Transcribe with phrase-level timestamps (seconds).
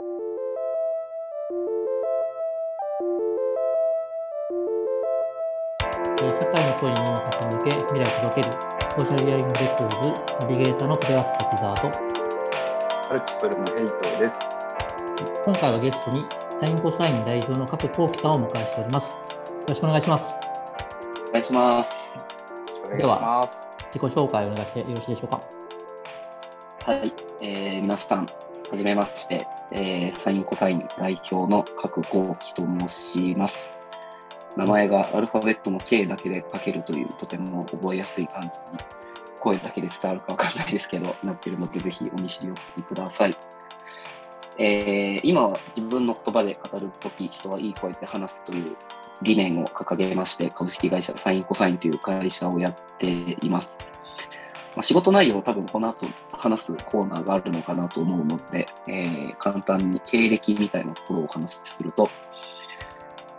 [0.00, 0.06] 社
[6.46, 8.56] 会の声に耳を傾け、未来を届ける、
[8.96, 11.88] ソーシャルヒアリングレコーズ、ナビゲーターの戸部篤滝沢と、
[13.10, 14.36] アルチプルのヘイトです。
[15.44, 16.24] 今回はゲストに、
[16.54, 19.10] サインコサイン代表の加藤幸喜さんをお迎えしております。
[19.10, 19.16] よ
[19.66, 20.34] ろしくお願いします。
[21.28, 22.24] お願いします。
[22.86, 23.64] お願いします。
[23.92, 25.42] 自己紹介をお願いしてよろしいでしょうか。
[26.86, 27.12] はい、
[27.42, 28.26] えー皆さん、
[28.70, 33.74] はじめまして、えーサインコサイン代表の角幸喜と申します。
[34.56, 38.82] 名前がアルファベットの K だけで書けるというとても覚えやすい感じに
[39.38, 43.36] 声だけで伝わるかわかんないですけど、なってるのでぜひお見知りおきください。
[44.58, 48.76] えー今は自分の言葉で語るとき、人はいい声で話すという
[49.22, 53.78] 理念を掲げまして、株式会社サインコサインという会社をやっています。
[54.76, 62.08] まあ、仕事内容を多分この後話すコーナーがあるのかなと思うので、えー簡単に経歴みたいなところをお話しすると、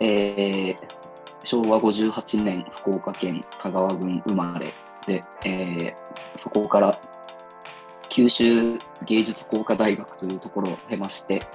[0.00, 0.76] えー
[1.44, 4.74] 昭和58年福岡県香川郡生まれ
[5.06, 7.00] で、えーそこから
[8.08, 11.46] 九州芸術工科大学というところを経まして、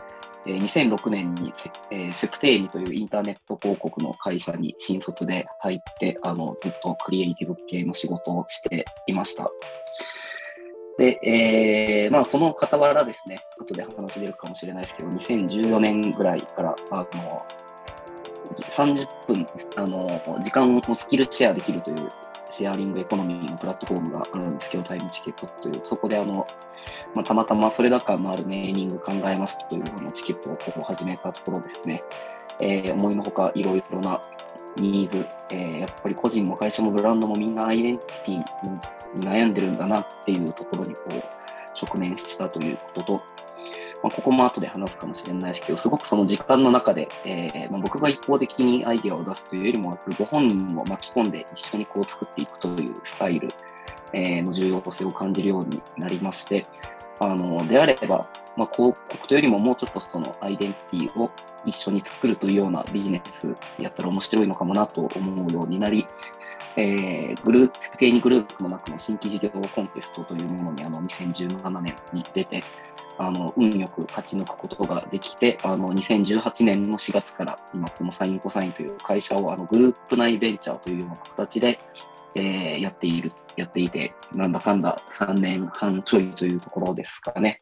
[0.56, 9.52] 2006年にセ,、えセプテーニというインターネット広告の会社に新卒で入ってあのずっとクリエイティブ系の仕事をしていました。
[10.98, 17.46] で、えーまあ、その傍らですね、後で話出るかもしれないですけど、2014年ぐらいから、あの、
[18.52, 19.46] 30分、
[19.76, 22.12] あの、時間をスキルシェアできるという
[22.50, 26.48] シェアリングエコノミーのプラットフォームがあるんですけど、タイムチケットという、そこであの、
[27.14, 32.04] まあ、たまたまそれだかのあるネーミング考えますというようなチケットをこう始めたところですね、
[32.60, 34.22] えー思いのほかいろいろな
[34.76, 41.24] ニーズ、えーやっぱり個人も会社もブランドもみんなアイデンティティに悩んでるんだなっていうところにこう
[41.80, 43.22] 直面したということと、
[44.04, 53.50] まあ、ここも後で話すかもしれないですけど、すごくその時間の中で、えーまあ、僕が一方的にアイデアを出すというよりも、ご本人を巻き込んで一緒にこう作っていくというスタイル、
[54.14, 56.68] えーの重要性を感じるようになりまして、
[57.20, 61.32] あのであれば、まあ、広告というよりももうちょっとそのアイデンティティを
[61.66, 66.08] 一緒に作るというようなビジネスやったら面白いのかもなと思うようになり、
[66.76, 72.64] えーグループ、セプテーニグループの中の新規事業コンテストというものにあの2017年に出て、
[73.20, 81.80] あの運よく勝ち抜くことができて、あの2018年の4月から今このサインコサインという会社をあのグループ内ベンチャーというような形で、
[82.36, 87.60] えーやっている、やっていて、なんだかんだ3年半ちょいというところですかね。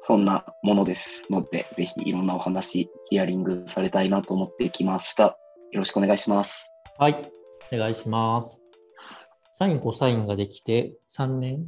[0.00, 5.24] そんなものですので、ぜひいろんなお話、ヒアリングされたいなと思ってきました。
[5.24, 6.70] よろしくお願いします。
[6.96, 7.32] はい、
[7.72, 8.62] お願いします。
[9.52, 11.66] サイン、コサインができて3年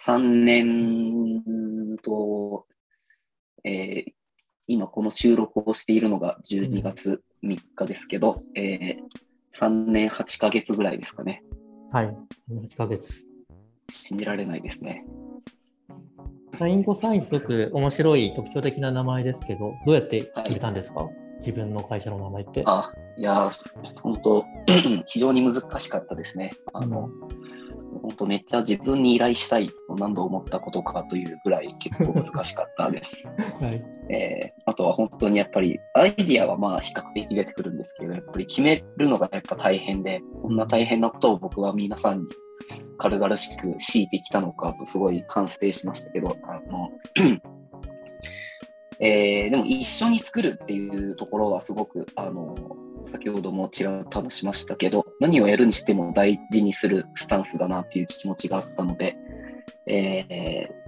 [0.00, 2.66] 3年と、
[3.64, 4.12] えー
[4.66, 8.96] 今この収録をしているのが12月3日ですけど、え
[9.54, 11.42] 3年8ヶ月ぐらいですかね。
[11.92, 12.16] はい、
[12.50, 13.26] 8ヶ月。
[13.90, 15.04] 信じられないですね。
[16.58, 22.62] サイン、コサイン、すごく面白い特徴的な名前ですけど、どうやって決めたんですか、自分の会社の名前って。
[22.66, 24.44] あ、いやー、本当
[25.06, 26.52] 非常に難しかったですね。
[26.72, 27.10] あの、
[28.04, 33.26] 本当めっちゃ自分に依頼したいと何度思ったことかというぐらい結構難しかったです。
[33.60, 33.82] はい。
[34.10, 42.26] えーあとは本当にやっぱりアイディアはまあ比較的出てくるんですけど、やっぱり決めるのがやっぱ大変で、こんな大変なことを僕は皆さんに
[42.96, 46.90] 軽々しく強いてきたのかとすごい反省しましたけど、あの
[49.00, 52.54] えーでも一緒に作るっていうところはすごく、あの
[53.04, 59.16] 先ほどもちらっと話しましたけど、何をやるにしても大事にするスタンスだなっていう気持ちがあったので、
[59.86, 60.84] えー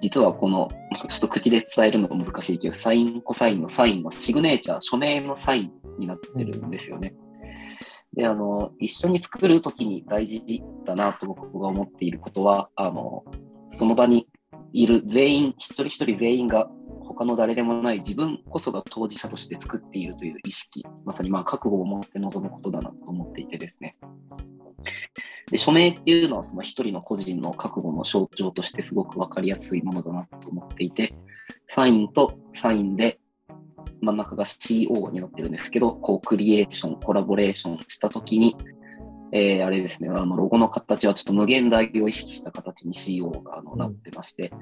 [0.00, 0.68] 実はこの、
[1.08, 7.14] ちょっと口で伝えるのが難しいけど、サイン、コサインのサインはシグネーチャー、署名のサインになってるんですよね。
[8.14, 13.24] で、あの、一緒に作るときに大事だなと僕が思っていることは、あの、
[13.68, 14.26] その場に
[14.72, 16.70] いる全員、一人一人全員が
[17.20, 23.98] 他の誰でもない自分こそが当事者として作っているという意識、まさにまあ覚悟を持って臨むことだなと思っていてですね。
[25.50, 31.14] で署名っていうのはその一人の個人の覚悟の象徴としてすごく分かりやすいものだなと思っていて、
[31.68, 33.20] サインとサインで
[34.00, 38.56] 真ん中が CO になってるんですけど、こうクリエーション、コラボレーションしたときに、
[39.32, 44.52] えーあれですね、あのロゴの形はちょっと無限大を意識した形に CO があのうんなってまして、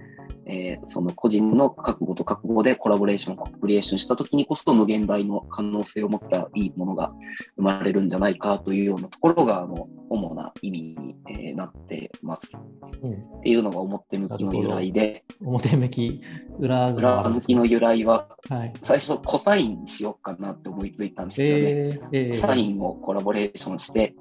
[0.47, 7.13] えーその個人の覚悟と覚悟でコラボレーション、クリエーションしたときにこそ無限大の可能性を持ったいいものが
[7.57, 12.63] 生まれるんじゃないかというようなところがあの主な意味に、えーなってます。
[13.03, 16.23] うんっていうのが表向きの由来で、表向き、
[16.59, 18.73] 裏裏側向きの由来は、はい。
[18.83, 21.63] 最初コサインにしようかなって思いついたんですよね。
[21.65, 24.15] えー、えー、サインをコラボレーションして、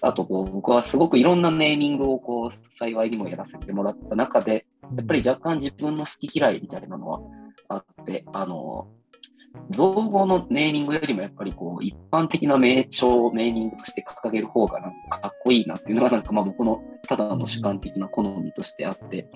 [0.00, 4.66] あとこう僕はすごくいろんなネーミングをこう幸いにもやらせてもらった中で、
[4.96, 7.20] やっぱり若干自分の好き嫌いみたいなのは
[7.68, 8.88] あって、あの、
[9.70, 19.28] 造語のネーミングよりもやっぱりこう一般的な名称をネーミングとして掲げる方がなんかかっこいいなっていうのがなんかまあ僕のただの主観的な好みとしてあって、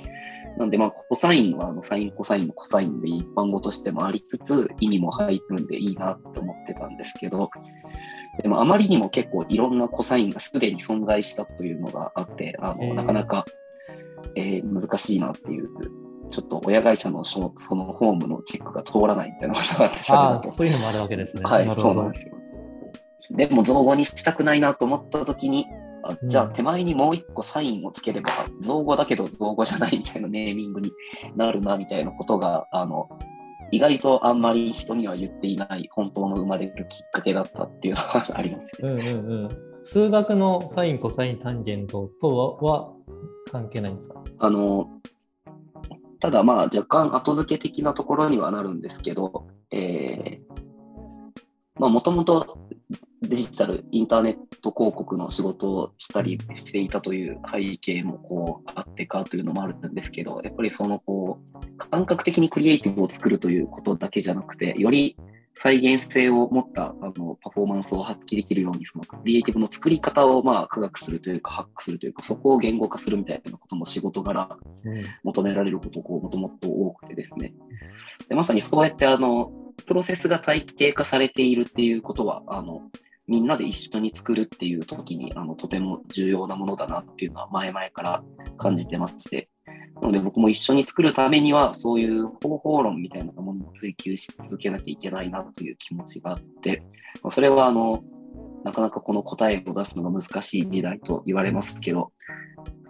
[0.58, 7.50] なんでまあコサインはあのサインコサインのコサインで一般語としてもありつつ意味も入るんでいいなって思ってたんですけど、
[8.40, 13.44] でもあまりにも結構いろんなコサインがすでに存在したというのがあって、あのなかなか、
[14.37, 15.69] えー難しいなっていう、
[16.31, 20.52] ちょっと親会社のそそのホームのチェックが通らないみたいなことがあって、それああ、だと。
[20.52, 21.43] そういうのもあるわけですね。
[21.44, 22.19] はい、そうなんで。
[22.19, 22.34] すよ。
[23.31, 25.67] でも造語にしたくないなと思ったときに、
[26.05, 28.31] あじゃあうん手前にもう一個サインをつければ、
[28.61, 30.90] 造語だけど造語じゃないみたいなネーミングに
[31.37, 33.08] なるなみたいなことが、あの、
[33.72, 38.88] 意外とあんまり人には言っていない本当の生まれるきっかけだったっていうのはありますね。
[38.88, 39.48] うんうんうん。
[39.82, 42.92] 数学のサイン、コサイン、タンジェントとはは
[43.50, 44.22] 関係ないんですか？
[44.38, 44.90] あの、
[46.20, 50.40] ただまあ若干後付け的なところにはなるんですけど、え
[51.78, 52.58] もともと
[53.22, 60.98] デジタル、インターネット広告の仕事をしたりしていたという背景もこうあってかというのもあるんですけど、やっぱりその
[61.92, 65.14] 感覚的にクリエイティブを作るということだけじゃなくて、より
[65.54, 74.56] 再現性を持ったあのパフォーマンスを発揮できるように、そのクリエイティブの作り方をまあ科学するというか、ハックするというか、そこを言語化するみたいなことも仕事柄。
[75.22, 77.52] 求められることがもともと多くてですね。
[78.26, 79.52] でまさにそうやってあの、
[79.84, 82.88] プロセスが体系化されているっていうことは、あの、
[83.26, 88.24] みんなで一緒に作るっていう時にあのとても重要なものだなっていうのは前々から
[88.56, 89.50] 感じてまして、
[90.02, 96.82] なので僕も一緒に作るためにはそういう方法論みたいなものを追求し続けなきゃいけないなという気持ちがあって、
[97.22, 98.02] まそれはあの、
[98.64, 102.10] なかなかこの答えを出すのが難しい時代と言われますけど、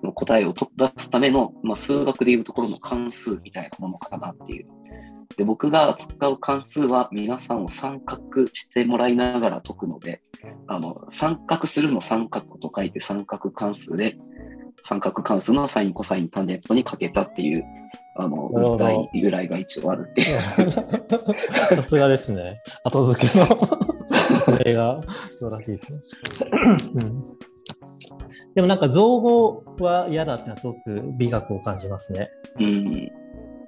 [0.00, 4.66] その答えを出すための、まあ、数学でいうところの関数みたいなものかなっていう。
[5.36, 8.18] で僕が扱う関数は皆さんを参画
[8.52, 10.22] してもらいながら解くので、
[10.66, 14.16] あの参画するの三角と書いて三角関数で、
[14.82, 17.64] 三角関数のサイン、コサイン、タンジェントにかけたっていう、
[18.16, 20.70] あの、なるほど図体由来が一応あるっていう。
[21.76, 22.60] さすがですね。
[22.84, 23.46] 後付けの
[24.44, 25.00] それが
[25.38, 26.00] 素晴らしいですね。
[26.94, 27.22] うん、
[28.54, 32.28] でもなんか造語は嫌だってのはすごく美学を感じますね。
[32.58, 33.10] うん。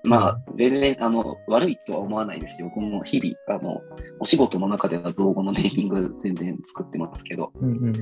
[0.04, 2.68] まあ、全然、あの、悪いとは思わないですよ。
[2.68, 3.80] 僕も日々、あの、
[4.20, 7.92] お仕事の中では造語のネーミング全然作ってますけど、うんうん、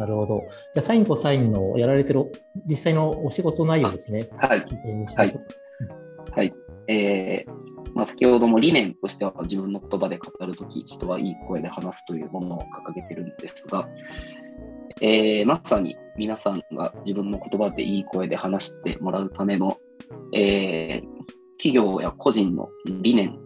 [0.00, 0.40] なるほど。
[0.74, 2.24] じゃあ、サインコサインのやられてる
[2.66, 4.28] 実際のお仕事内容ですね。
[4.38, 4.60] はい。
[4.60, 4.74] 聞
[5.26, 5.34] い
[6.34, 6.54] はい。
[6.88, 13.88] えーまあ、先ほども理念としては自分の言葉で語るとき、人はいい声で話すというものを掲げてるんですが、
[15.02, 19.76] えーまさに皆さんが自分の言葉でいい声で話してもらうための、
[20.34, 21.20] えー
[21.62, 22.70] 企業や個人の
[23.02, 23.38] 理念、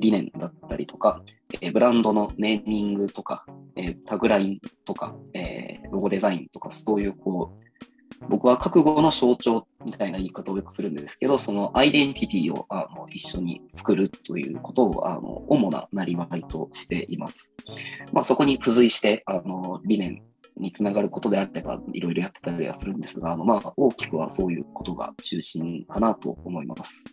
[0.00, 1.22] 理念だったりとか、
[1.60, 3.44] えーブランドのネーミングとか、
[3.76, 7.68] えータグラインとか、えーロゴデザインとか、そういうこう、
[8.28, 17.52] 僕は覚悟の象徴みたいな言い方をよくするんですけど、そのアイデンティティをあの一緒に作るということをあの主ななりわいとしています。
[18.12, 20.22] まあ、そこに付随してあの理念
[20.56, 27.04] につながることであればいろいろやってたりはするんですが、あのまあ、大きくはそういうことが中心かなと思います。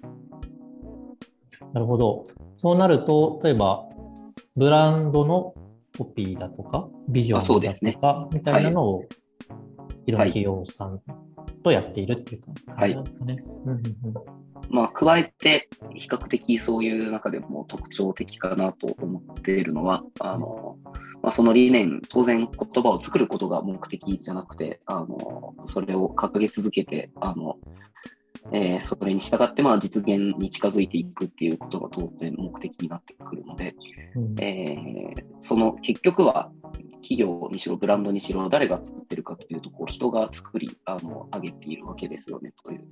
[1.76, 2.24] なるほど。
[2.58, 3.86] そうなると、例えば、
[4.56, 5.54] ブランドの
[5.98, 9.04] コピーだとか、ビジョンだとか、みたいなのを、
[10.06, 11.02] いろんな企業さん
[11.66, 12.42] とやっているっていう
[12.74, 13.44] 感じなんですかね。
[14.70, 20.78] まあ、加えて、比較的そういう中でも特徴的かなと思っているのは、あの
[21.22, 27.58] まあ、その理念、当然言葉を作ることが目的じゃなくて、あのそれを掲げ続けて、あの
[28.52, 33.76] えーそれに従ってまあ実現に近づいていくっていうことが当然目的になってくるので、
[34.16, 36.50] うんえーその結局は
[37.02, 42.86] 企業にしろブランドにしろ誰が作ってるかというとこう人が作りあの上げているわけですよねという。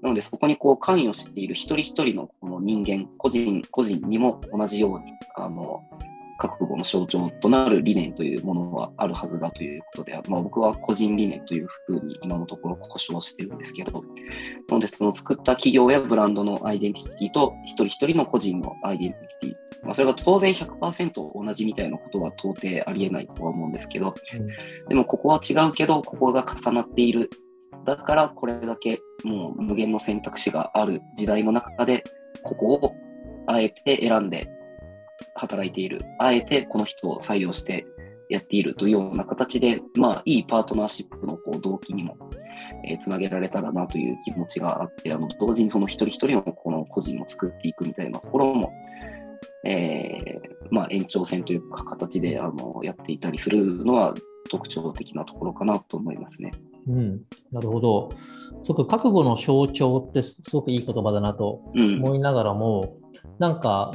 [0.00, 5.82] なのでそこにこう関与している一人一人のこの人間個人個人にも同じようにあの
[6.38, 14.00] 覚悟の象徴となる理念というものはあるはずだということで、まあ、僕は個人理念というふうに今のところ故障してるんですけど、な
[14.70, 24.14] のでその作った企業やブランドのアイデンティティと一人一人の個人のアイデンティティ、まあ、それが当然100%同じみたいなことは到底ありえないとは思うんですけど、
[24.88, 27.30] でもここは違うけど、ここが重なっている。
[27.84, 32.04] だからこれだけもう無限の選択肢がある時代の中で、
[32.44, 32.94] ここを
[33.46, 34.48] あえて選んで
[35.34, 36.02] 働いている。
[36.18, 37.86] あえてこの人を採用して
[38.28, 42.16] やっているというような形で、まあ、いいパートナーシップのこう動機にも、
[42.84, 48.72] えー、つなげられたらなという気持ちがあって、あの同時にその一人一人のこの個人を作っていくみたいなところも、
[49.64, 54.14] えー、まあ、延長線というか形であのやっていたりするのは
[54.50, 56.52] 特徴的なところかなと思いますね。
[56.86, 57.20] うん、
[57.52, 58.10] なるほど。
[58.62, 63.92] すごく覚悟の象徴ってすごくいい言葉だなと思いながらも、うん、なんか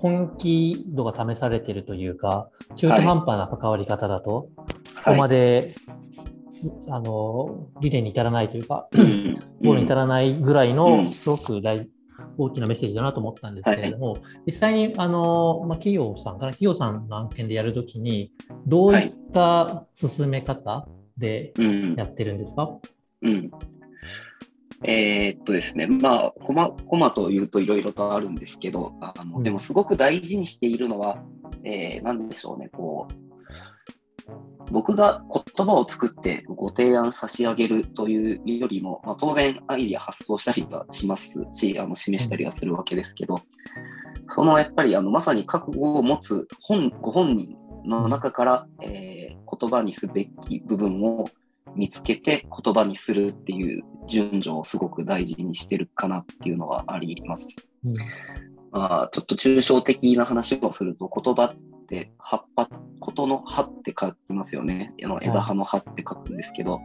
[0.00, 4.50] 本気度が試されているというか、中途半端な関わり方だと、こ
[5.04, 5.74] こまで、
[6.62, 11.88] はい、あの理念に至らないというか、ゴールに至らないぐらいのすごく大
[12.38, 18.32] 大きなメッセージだなと思ったんですけれども、はい、実際にあの、まあ、企業さんから企業さんの案件でやるときに、
[18.66, 21.52] どういった進め方で
[21.96, 22.70] やってるんですか、
[23.22, 23.50] うん、うん
[24.82, 31.22] えー、っとですね、まあ、コマ、コマというといろいろとあるんですけど、あの、でもすごく大事にしているのは、
[31.64, 33.30] えー、なんでしょうね、こう、
[34.70, 35.22] 僕が
[35.56, 43.40] 言葉を作ってご提案差し上げるというよりも、まあ、当然アイディア発想したりはしますし、あの示したりはするわけですけど、
[44.28, 51.26] そのやっぱりあのまさに覚悟を持つ本ご本人の中から、えー、言葉にすべき部分を
[51.76, 57.66] 見つけて言葉にするっていう順序をすごく大事にしてるかなっていうのはあります。
[57.84, 57.94] うん、
[58.72, 61.56] まあ、ちょっと抽象的な話をすると言葉っ
[61.88, 62.68] て葉っぱ、
[63.00, 64.92] ことの葉って書きますよね。
[65.02, 66.80] あの枝葉の葉って書くんですけど、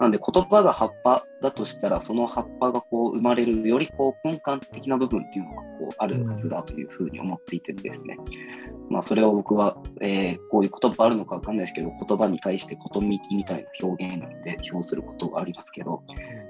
[0.00, 8.18] なんで言葉が葉っぱだとしたら、その葉っぱがこう生まれるよりこう根幹的な部分っていうのがこうあるはずだというふうに思っていてですね。
[8.90, 16.02] まあそれを僕は、えー、こういう言葉あるのかわかんないですけど、言葉に対してことみきみたいな表現で表することがありますけど、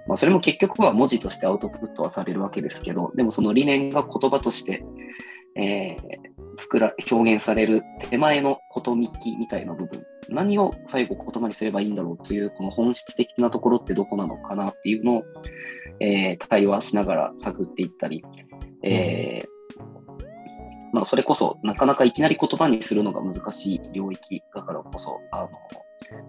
[0.06, 4.84] まあそれも結局は文字としてアウトプットはされるわけですけど、でもその理念が言葉として、
[5.56, 5.98] えー、
[6.56, 15.22] 作ら表現される手前のことみきみたいな部分、何を最後言葉にすればいいんだろうという、この本質的なところってどこなのかなっていうのを、
[16.00, 18.24] えー、対話しながら探っていったり、
[18.82, 19.46] えー、
[20.94, 25.48] まあ、それこそなかなかいきなり言葉にするのが難しい領域だからこそ、あの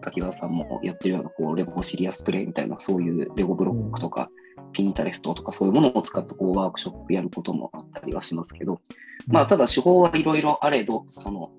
[0.01, 4.27] 滝沢さんもやってるようなこうレゴシリアスプレイみたいなそういうレゴブロックとか、
[4.73, 8.81] ピニタレストとかそういうものを使ってこうワークショップやることもあったりはしますけど、
[9.27, 11.51] まあ、ただ手法はいろいろあれど、その、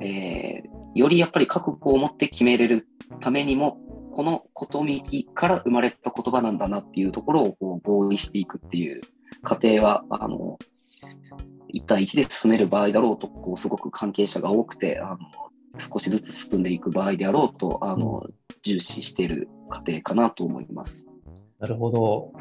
[0.00, 2.86] えー、よりやっぱり覚悟を持って決めれる
[3.20, 3.78] ためにも、
[4.12, 9.00] このことみきから生まれた言葉なんだなっていうところをこう合意していくっていう
[9.42, 10.58] 過程は、あの、
[11.74, 15.18] 1対1で進める場合だろうと、こうすごく関係者が多くて、あの
[15.78, 18.26] 少しずつ進んでいく場合であろうと、あの
[18.62, 21.06] 重視している過程かなと思います。
[21.58, 22.32] なるほど。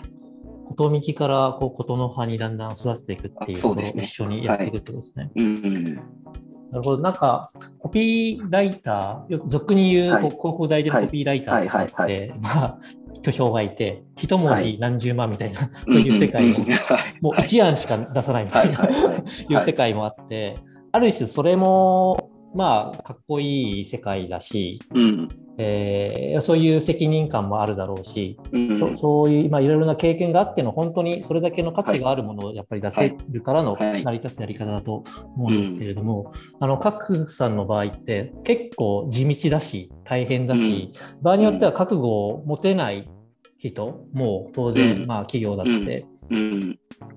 [0.66, 5.24] ことみきからこうことの葉にだんだん育てていくっていうのを一緒にやっていくってことですね。
[5.24, 6.24] はい、うん
[6.74, 7.04] なるほど。
[7.04, 12.80] なんか、コピーライター、よく俗に言う、はい、広告代理のコピーライターとかって、まあ、
[13.22, 16.66] 巨匠がいて、一文字何十万みたいな、はい、そういう世界も、
[17.22, 20.56] もう一案しか出さないみたいな、 いう世界もあって、
[20.92, 35.04] ある種それも、まあ、かっこいい世界だし、うん、えー、そういう責任感もあるだろうし、うん、そういう、まあ、いろいろな経験があっての本当にそれだけの価値があるものをやっぱり出せるからの成り立つやり方だと
[35.36, 43.08] 思うんですけれども、あの各さんの場合って結構地道だし大変だし、うん、場合によっては覚悟を持てない
[43.60, 46.06] 人も当然、まあ、企業だって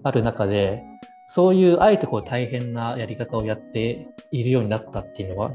[0.02, 0.83] ある中で、
[1.28, 5.52] そういうあえてこう大変なやり方をやっているようになったっていうのは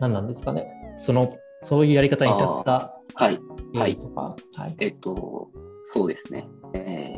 [0.00, 0.66] 何なんですかね？
[0.96, 3.40] そのそういうやり方に至ったはい。
[3.74, 3.96] はい。
[3.96, 4.76] とか、はい。
[4.80, 5.50] えっと、
[5.86, 6.46] そうですね。
[6.74, 7.12] え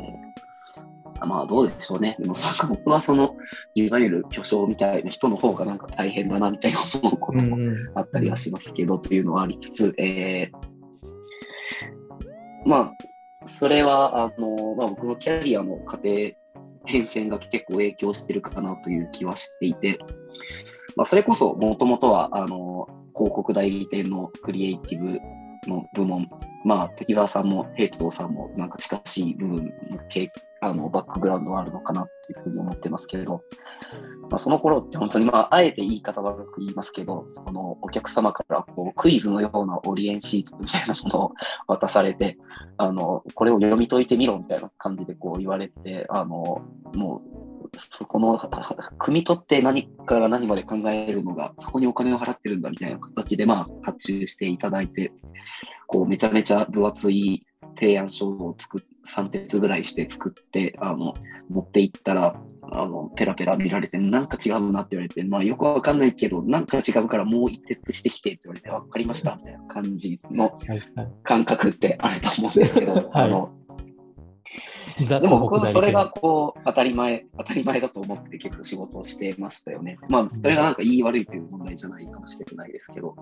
[1.19, 2.15] ー、まあどうでしょうね。
[2.19, 3.35] でもなんか僕はその、
[3.75, 7.57] いわゆる巨匠みたいな人の方がなんか大変だなみたいな思うことも
[7.95, 10.67] あったりはしますけど、というのはありつつ、えー、
[12.65, 12.93] まあ、
[13.45, 16.09] それは、あの、まあ僕のキャリアの過程、
[16.85, 19.99] 変遷が結構影響してるかなという気はしていて、
[20.95, 22.87] まあ、それこそもともとは、あの、
[23.17, 25.19] 広告代理店のクリエイティブ
[25.67, 26.29] の部門、
[26.63, 29.73] まあ、滝沢さんも平藤さんもなんか近しい部分
[30.61, 33.43] あのバックグラウンドがあるのかなっていうふうに思ってますけれど、
[34.29, 41.33] まあ、その頃って本当に、まあ、あえて言い方悪く言いますけど、そのお客様からこうクイズのようなオリエンシートみたいなものを
[41.67, 42.37] 渡されて、
[42.77, 46.63] あのこれを読み解いてみろみたいな感じでこう言われて、あの
[46.95, 47.36] もう
[47.75, 55.11] そこの、汲み取って何から何まで考えるのが、そこにお金を払ってるんだみたいな形で、まあ、発注していただいて、
[55.87, 57.45] こう、めちゃめちゃ分厚い
[57.77, 61.13] 提案書を作っ、3鉄ぐらいして作って、あの、
[61.49, 62.35] 持っていったら、
[62.71, 70.59] あの、ペラペラ見られて、なんか違うなって言われて、まあよくわかんないけど、なんか違うからもう一徹してきてって言われて、わかりましたみたいな感じの
[71.23, 73.51] 感覚ってあると思うんですけど、はいはい、あの、
[74.99, 79.97] でも僕はそれがこう当たり前、当たり前だと思って結構仕事をしてましたよね。
[80.09, 83.15] まあ、それがなんか言い悪いという問題じゃないかもしれないですけど。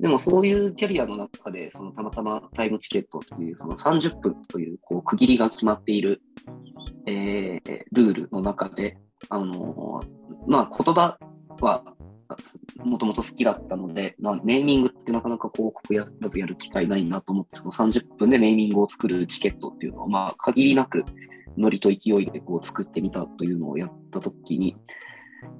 [0.00, 6.22] でもそういうキャリアの中で、そのたまたまタイムチケットっていうその30分というこう区切りが決まっている、
[7.06, 8.98] えー、ルールの中で、
[9.28, 11.18] あのー、まあ言葉
[11.60, 11.82] は
[12.84, 21.04] もともと好きだったので、まあ、ネーミングってなかなか広告やだとやる機会ないなと思って、その30分でネーミングを作るチケットっていうのを、まあ、限りなく
[21.56, 24.76] ノリと勢いでこう作ってみたというのをやったときに、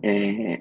[0.02, 0.60] え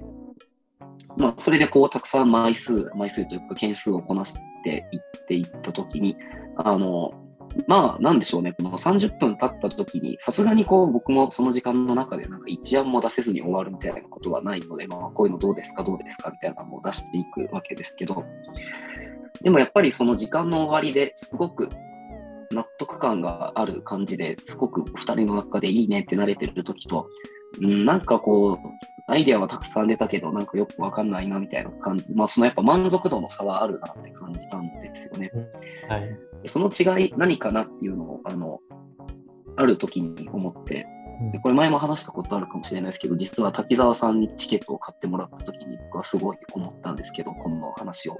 [1.16, 6.16] まあ、それでこう、たくさん枚数、枚数というか件数をこなしていっていったときに、
[6.56, 7.12] あの、
[7.66, 18.24] まあ、なんでしょうね、この30分経った時に、さすがにこう、僕もその時間の中でなんか一案も出せずに終わるみたいなことはないので、まあ、こういうのどうですか、どうですかみたいなのを出していくわけですけど、
[19.42, 21.68] でもやっぱりその時間の終わりですごく
[22.52, 27.08] 納得感がある感じですごく2人の中でいいねって慣れてる時と、
[27.60, 28.56] うん、なんかこう、
[29.10, 35.30] アイデアはたくさん出たけど、なんかよくわかんないなみたいな感じ、まあ、そのやっぱ満足度の差はあるなって感じたんですよね。
[35.88, 38.60] はい、その違い何かなっていうのを、あの、
[39.56, 40.86] ある時に思って、
[41.32, 48.18] でこれ前も話したことあるかもしれないですけど、実は滝沢さんにチケットを買ってもらった時に僕はすごい思ったんですけど、この話を。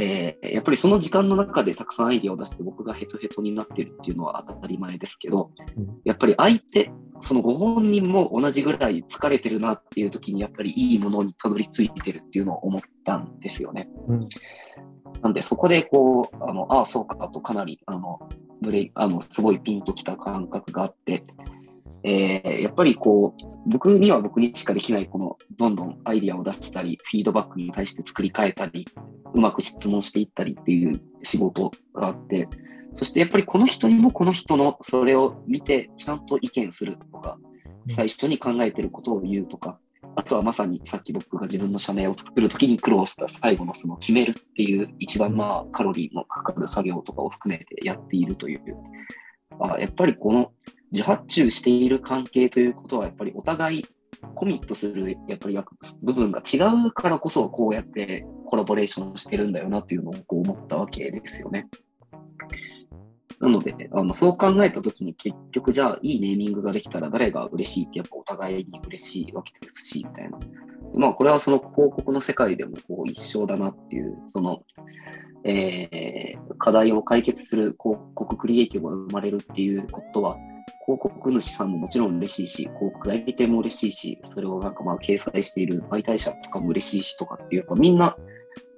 [0.00, 5.50] えー、やっぱりその時間の中でたくさんアイデアを出して僕がヘトヘトになってるっていうのは当たり前ですけど、
[6.04, 13.88] やっぱり相手、そのご本人も同じぐらい疲れてるなっていう時にやっぱりいいものにたどり着いてるっていうのを思ったんですよね。
[14.06, 14.28] うん、
[15.22, 18.20] なんでそこでこう、あの、ああ、そうかとかなり、あの、
[18.60, 21.24] ブレあの、すごいピンときた感覚があって、
[22.04, 28.86] えー、やっぱりこう、僕には僕にしかできない、この、どんどんアイディアを出したり、フィードバックに対して作り変えたり、
[29.34, 32.48] うまく質問していったりっていう仕事があって、
[32.92, 37.38] そしてやっぱりこの人にもこの人のそれを見て、ちゃんと意見するとか、
[37.90, 39.78] 最初に考えてることを言うとか、
[40.18, 48.60] あとはまさにさっき僕が自分の社名を作るときに苦労した最後のその決めるっていう一番まあカロリーのかかる作業とかを含めてやっているという、
[49.60, 50.50] あやっぱりこの
[50.92, 53.86] 受発注している関係ということは、やっぱりお互い
[54.34, 55.58] コミットするやっぱり
[56.02, 56.56] 部分が違
[56.88, 61.68] うからこそ、こうやってコラボレーションしてるんだよなというのをこう思ったわけですよね。
[63.40, 70.38] なので、あのそう考えたときに結局じゃあいいネーミングができたら誰が嬉しいってやっぱお互いに嬉しいわけですし、みたいな。
[70.94, 74.62] まあこれはその広告の世界でもこう一緒だなっていう、その
[75.44, 80.36] えー、課題を解決する広告クリエイティブが生まれるっていうことは、
[80.84, 88.16] 広告主さんももちろん嬉しいし、広告代理店も嬉しいし、それをなんかまあ掲載している媒体者とかも嬉しいしとかっていうか、みんな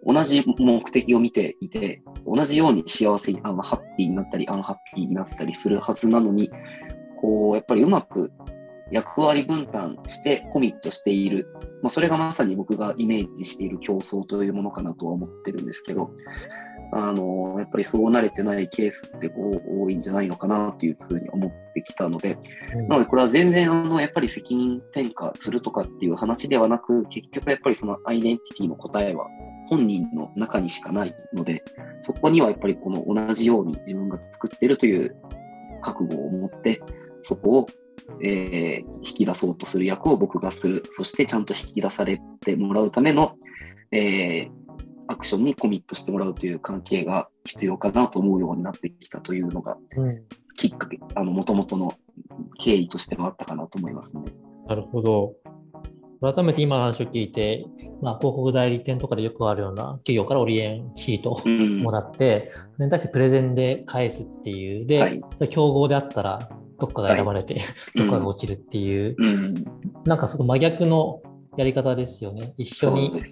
[0.07, 6.51] 同じ目的を見ていて、同じように幸せに、あのハッピーになったり、アンハッピーになったりするはずなのに、
[7.21, 8.33] こう、やっぱりうまく
[8.91, 11.47] 役割分担してコミットしている、
[11.83, 16.11] まあ、それがまさに僕がイメージしている競争というものかなとは思ってるんですけど、
[16.93, 22.37] あのやっぱりそう慣れてないケースって多いんじゃないのかなというふうに思ってきたので、
[22.75, 29.29] うん、なのでこれは全然あのやっぱり責任転嫁するとかっていう話ではなく、結局やっぱりそのアイデンティティの答えは
[29.71, 31.65] 本人の中にしかないので、
[32.03, 35.17] そこにはやっぱりこの同じように自分が作っているという
[35.81, 36.83] 覚悟を持って、
[37.23, 37.67] そこを
[38.23, 43.35] えー、引き出そうとする役を僕がする、そしてちゃんと引き出されてもらうための、
[43.93, 44.51] えー、
[45.07, 50.23] アクションにコミットしてもらうという関係が必要かなと思うようになってきたというのが、うん、
[50.57, 51.95] きっかけ、あの、もともとの
[52.59, 54.25] 経緯としてもあったかなと思いますね。
[54.67, 55.35] なるほど。
[56.21, 57.65] 改めて今の話を聞いて、
[58.03, 67.65] まあ、広告代理店とかでよくあるような企業からオリエンシートをもらって、うん、それに対してプレゼンで返すっていう、で、はい、競合であったら、どっかが選ばれて、はい、
[67.97, 69.55] どっかが落ちるっていう、うん、
[70.05, 71.23] なんかその真逆の
[71.57, 72.53] やり方ですよね。
[72.59, 73.23] 一緒に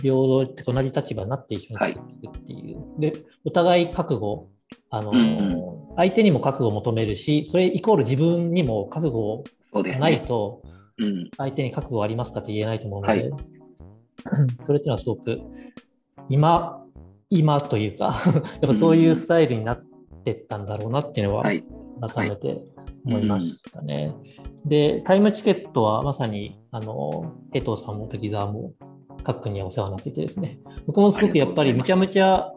[0.00, 2.76] 平等って同じ立場になって一緒に作っていくっていう。
[2.78, 3.12] はい、で、
[3.44, 4.48] お互い覚悟、
[4.90, 10.62] あの、うんうん、相手にも覚悟を求めるし、それイコール自分にも覚悟がないと、
[11.36, 13.30] 相手に覚悟ありますかって言えないと思うので、はい、
[14.64, 15.40] それっていうのはすごく
[16.28, 16.84] 今、
[17.30, 18.20] 今というか
[18.60, 19.82] やっぱそういうスタイルになっ
[20.24, 22.62] てったんだろうなっていうのは、改めて
[23.04, 24.14] 思いましたね。
[24.64, 28.72] で、タイムチケットはまさに、あの、江藤さんも滝沢も、
[29.24, 32.52] 各にはお世話になっていてですね、僕もすごくやっぱりむちゃむちゃ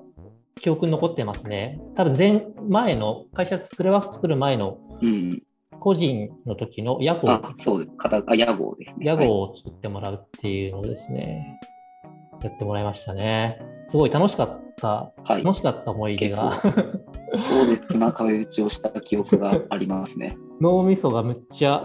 [0.56, 1.80] 記憶に残ってますね。
[1.96, 4.78] 多分前、前の、会社作れは作る前の、
[5.82, 7.98] 個人の時の屋号、あ、そうです。
[8.28, 9.06] あ、屋号ですね。
[9.06, 11.60] 屋号を作ってもらうっていうのをですね、
[12.44, 13.60] やってもらいましたね。
[13.88, 16.54] すごい楽しかった、はい、楽しかった思い出が。
[17.38, 20.38] 壮絶な壁打ちをした記憶がありますね。
[20.62, 21.82] 脳みそがむっちゃ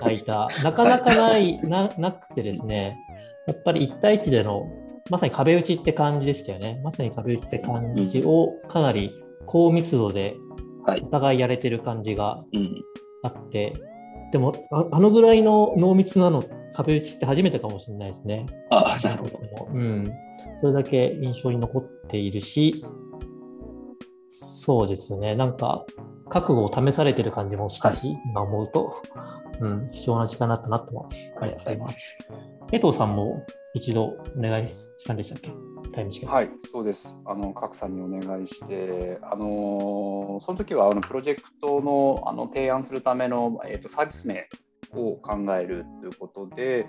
[0.00, 0.48] 開いた。
[0.64, 2.98] なかなかない、ななくてですね、
[3.46, 4.64] やっぱり1対1での、
[5.08, 6.80] まさに壁打ちって感じでしたよね。
[6.82, 9.12] まさに壁打ちって感じをかなり
[9.46, 10.36] 高密度で
[10.84, 12.42] お互いやれてる感じが
[13.26, 13.74] あって、
[14.32, 16.42] でもあのぐらいの濃密なの
[16.74, 18.46] 壁打ちって初めてかもしれないですね。
[18.70, 19.68] あなるほど。
[19.72, 20.12] うん。
[20.60, 22.84] それだけ印象に残っているし、
[24.28, 25.34] そうですよね。
[25.34, 25.86] なんか、
[26.28, 29.02] 覚悟を試されてる感じもしたし、はい、今思うと、
[29.60, 31.08] うん、貴重な時間だったなとは
[31.40, 32.18] ありがとうございます。
[32.72, 35.52] 江藤さんも一度お願いしたんでしたっけ？
[35.96, 37.16] タイムはい、そうです。
[37.24, 44.46] あの、賀来さんにお願いして、あのその時はあのプロジェクトのあの提案するための、えーと、サービス名
[44.92, 46.86] を考えるということで、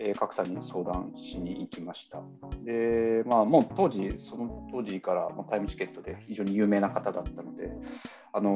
[0.00, 2.20] えー、賀来さんに相談しに行きました。
[2.64, 7.70] で、まあ、もう当時、その当時からタイムチケットで非常に有名な方だったので、
[8.34, 8.50] あの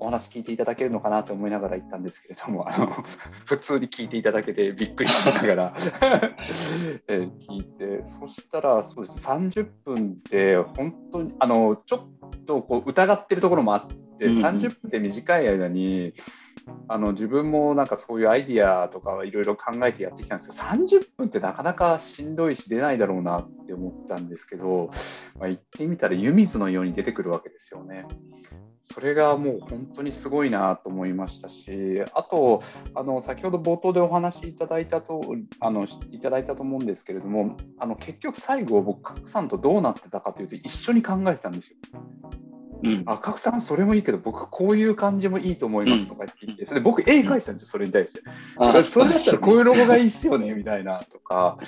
[0.00, 2.86] お話聞いていただけるのかなと思いながら行ったんですけれども、あの
[3.44, 5.74] 普通に聞いていただけてびっくりしながら
[7.08, 16.14] え聞いて、そしたらそうです30分で本当にあのちょっとこう疑ってるところもあって、30分で短い間に、
[16.88, 24.90] あの自分もなんかそういうアイディアとかいろいろ考えてやってきたんですけど30分ってなかなかしんどいし出ないだろうなって思ったんですけど、
[25.38, 28.06] まあ、言ってみたら湯水のように出てくるわけですよね。
[28.82, 32.62] それがもう本当にすごいなと思いましたし、あと、
[32.94, 35.20] あの先ほど冒頭でお話しいただいたと
[35.60, 41.76] あのいただいたと思うんですけれども、あの結局最後、僕、賀さんとどうなってたかというと、一緒に考えてたんですよ。
[42.84, 48.22] うん、あ、賀来さん、それもいいけど、僕、こういう感じもいいと思いますとか言って、それで僕、絵描いてたんですよ、それに対して。
[48.56, 51.58] あそれだったらこういうロゴがいいっすよね、みたいなとか、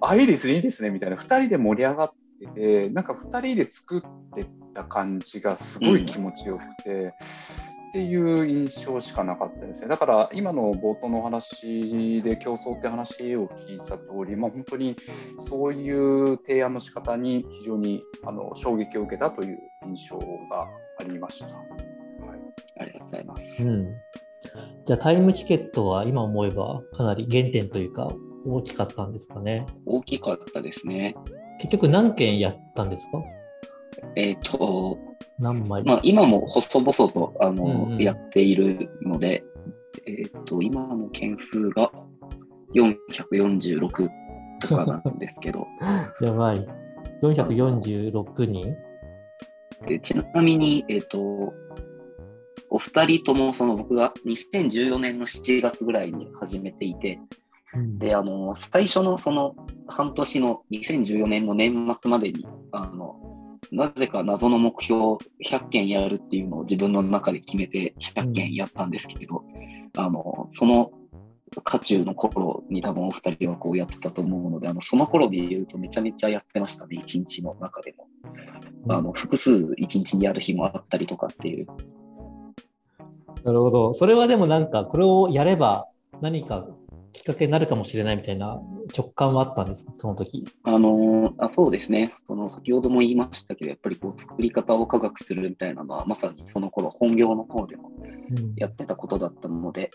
[0.00, 4.00] あ、いいですね、いいですね、みたいな、2人で盛り上がってて、なんか2人で作っ
[4.34, 7.12] てた感じがすごい気持ちよくて、うん、っ
[7.92, 9.88] ていう印象しかなかったですね。
[9.88, 14.94] だから今の冒頭の話で競争って話を聞いた通り、まあ、本当に
[15.38, 20.24] そういう提案の仕方に非常にあの衝撃を受けたという印象が
[21.00, 21.46] ありました。
[21.46, 21.58] はい、
[22.80, 23.64] ありがとうございます。
[23.64, 23.86] うん、
[24.84, 28.08] じゃあタイムチケットは今思えばかなり原点というか
[28.44, 29.66] 大きかったんですかね。
[29.86, 31.16] 大きかったですね。
[31.58, 33.22] 結局何件やったんですか？
[34.16, 34.98] えっ、ー、と、
[35.38, 35.84] 何枚？
[35.84, 39.44] まあ、今も細々とあの、うんうん、やっているので、
[40.06, 41.90] えっ、ー、と、今の件数が
[42.74, 44.08] 446
[44.60, 45.66] とかなんですけど。
[46.20, 46.66] やばい。
[47.22, 48.76] 446人？
[49.86, 51.52] でちなみに、えっ、ー、と、
[52.70, 57.20] お二人ともその僕が2014年の7月ぐらいに始めていて、
[57.74, 59.54] うん、で、あの、最初のその
[59.86, 63.25] 半年の2014年の年末までに、あの、
[63.72, 70.92] なぜか謎の目標100件やるっていうのを自分の中で決めて100件やったんですけど、うん、あの、その
[71.64, 78.06] 渦中の頃に多分お二人はこうやってたと思うので、あのその頃で言うとめちゃめちゃやってましたね、一日の中でも。
[78.88, 81.66] あの複数一日にやる日もあったりとかっていう。
[83.44, 83.94] なるほど。
[83.94, 85.86] それはでもなんか、これをやれば
[86.20, 86.66] 何か
[87.16, 88.60] きっかけになるかもしれないみたいな
[88.94, 90.44] 直感はあったんですか、その時。
[90.64, 97.90] あのあそうですね、その先ほども言いましたけど、やっぱりこう作り方を科学するみたいなのは、まさにその頃本業の方でも
[98.56, 99.90] やってたことだったので、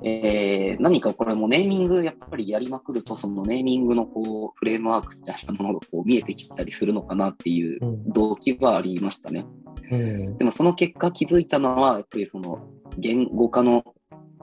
[0.00, 9.44] うん、えー、何かこれもネーミングやっぱりやりまくると、そのネーミングのこうフレームワークみたいなものがこう見えてきたりするのかなっていう動機はありましたね。
[9.90, 13.84] うん、でもその結果気づいたのは、やっぱりその言語化の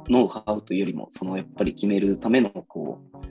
[0.10, 3.28] ノウハウというよりも、そのやっぱり決めるためのこう、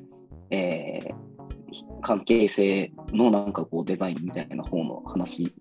[0.50, 5.52] えー、関係性のなんかこうデザインみたいな方の話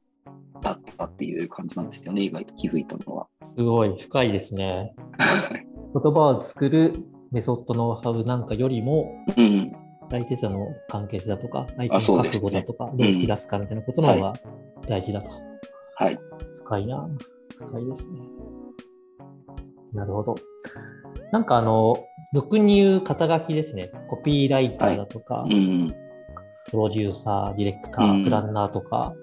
[0.61, 3.27] だったっていう感じなんですよね、意外と気づいたのは。
[3.55, 4.93] すごい深いですね。
[5.93, 6.93] 言葉を作る
[7.31, 9.71] メソッドノウハウなんかよりも、うん、
[10.11, 14.33] 相手との関係性だとか、相手あの覚悟だとか、どう引き出すかみたいなことの方が
[14.87, 15.29] 大事だと。
[15.95, 16.19] はい。
[16.63, 17.09] 深いな。
[17.57, 18.19] 深いですね。
[19.93, 20.35] なるほど。
[21.31, 21.97] なんかあの、
[22.33, 23.89] 俗に言う肩書きですね。
[24.09, 25.95] コピーライターだとか、うん。
[26.69, 29.13] プロデューサー、ディレクター、うんプランナーとか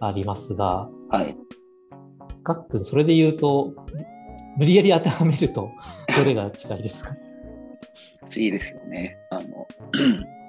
[0.00, 1.36] ありますが、はい。
[2.42, 3.74] ガックン、それで言うと、
[4.56, 5.70] 無理やり当てはめると、
[6.18, 7.14] どれが近いですか？
[8.38, 9.16] いいですよね。
[9.30, 9.42] あの、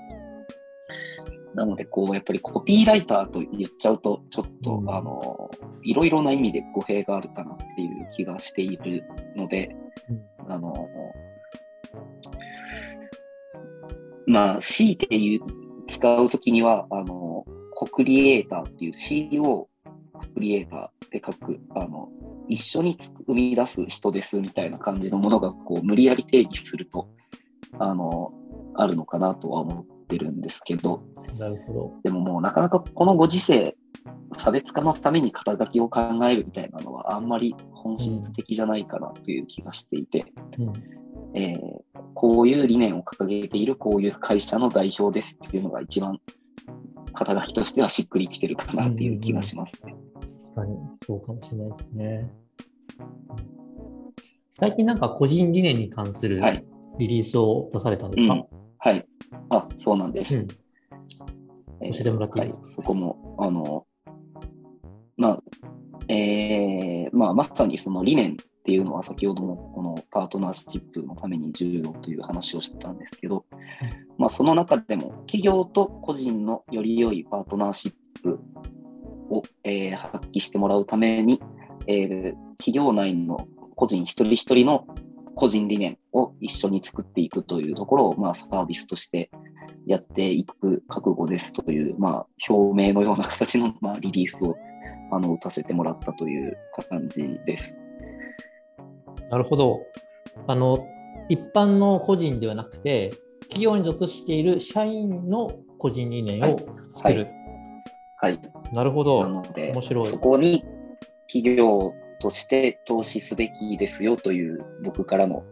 [1.54, 5.50] なので、こう、やっぱりコピーライターと言っちゃうと、ちょっと、うんあの、
[5.84, 9.04] いろいろな意味で語弊があるかなっていう気がしている
[9.36, 9.76] ので、
[10.48, 10.90] あの、
[14.26, 15.42] まあ、強いて言う、
[15.88, 19.70] 使うときには、あの、コクリエイターっていう CO コ
[20.34, 22.10] クリエイターで書く、あの、
[22.50, 27.10] 一緒につ生み出す人ですみたいな感じのものが、こう、無理やり定義すると、
[27.80, 28.34] あの、
[28.76, 31.04] あるのかなとは思ってるんですけど、
[31.38, 31.94] なるほど。
[32.04, 33.77] でももうなかなかこのご時世、
[34.38, 40.26] 差別化のために肩書きを考えるみたいなのはあんまり本質的じゃないかなという気がしていて、
[40.58, 40.74] うん
[41.34, 46.20] えーこういう理念を掲げているこういう会社の代表ですっていうのが一番
[47.14, 49.96] 肩書きとしてはしっくりきてるかなっていう気がしますね。
[50.44, 52.32] 確かに、そうかもしれないですね。
[54.60, 56.66] 最近なんか個人理念に関するはい。
[56.98, 58.46] リリースを出されたんですか、うん
[58.80, 59.06] はい。
[59.50, 60.36] あ、そうなんです。
[60.38, 60.48] うん
[61.82, 62.64] えー教えてもらっていいですか？
[62.64, 63.86] はい、そこも、あの、
[65.18, 65.44] まあ、
[66.08, 73.46] えーまあ、まさにその理念っていうのは先ほどもこのパートナーシップのために重要という話をしてたんですけど、
[74.18, 78.40] まあ、その中でも企業と個人のより良いパートナーシップ
[79.30, 81.42] を、えー発揮してもらうために、
[81.88, 84.88] えー企業内の個人一人一人の
[85.36, 89.30] 個人理念を一緒に作っていくというところを、まあ、サービスとして
[89.86, 94.58] やっていく覚悟ですという、まあ、表明のような形の、まあ、リリースを
[95.12, 96.58] あの打たせてもらったという
[96.90, 97.80] 感じです。
[99.30, 99.80] なるほど。
[100.48, 100.86] あの、
[101.30, 106.58] 一般の個人ではなくて、企業に属している社員の個人理念を
[106.96, 107.28] 作る。
[108.20, 108.40] はい。
[108.74, 109.28] なるほなど。
[109.28, 110.64] ので面白い、そこに
[111.28, 115.44] 企業として投資すべきですよという僕からの、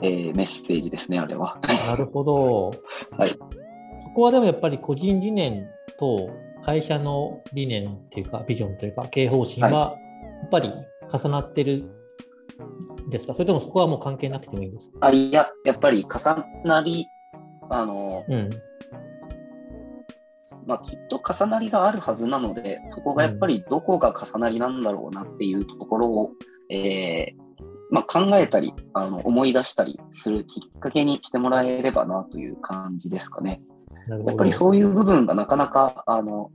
[0.00, 1.58] えーメッセージですね、あれは。
[1.88, 2.70] なるほど。
[3.16, 3.28] はい
[4.08, 6.30] そこはでもやっぱり個人理念と
[6.62, 10.72] 会社の理念っていうか、ビジョンというか、経営方針はやっぱり
[11.12, 11.84] 重なってる
[13.06, 15.06] んですか、それともそこはもう関係なくてもいいんですか？
[15.06, 17.06] あいや、やっぱり重なり、
[17.70, 18.50] あの、うん。
[20.66, 26.30] まあ、きっと重なりがあるはずなので、そこがやっぱりどこが重なりなんだろうなっていうところを、
[26.70, 33.62] えーまあ、考えたりあの思い出したりするきっかけにしてもらえればなという感じですかね。
[34.08, 36.50] やっぱりそういう部分がなかなか、あの、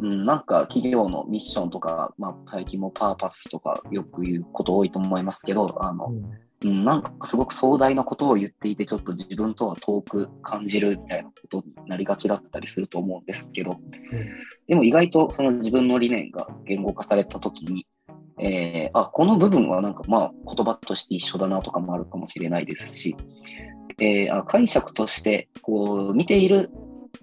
[0.00, 6.30] うん、なんか企業のミッションとか、まあ、最近もパーパスとかよく言うこと多いと思いますけど、あの、うん。
[6.64, 13.76] うん、なんかすごく壮大なことを言っていて、ちょっと自分とは遠く感じるみたいなことになりがちだったりすると思うんですけど、
[14.68, 17.86] でも意外とその自分の理念が言語化されたときに、
[18.38, 23.16] えーあ、この部分はなんかまあ言葉として一緒だなとかもあるかもしれないですし、
[24.00, 26.70] えーあ解釈としてこう見ている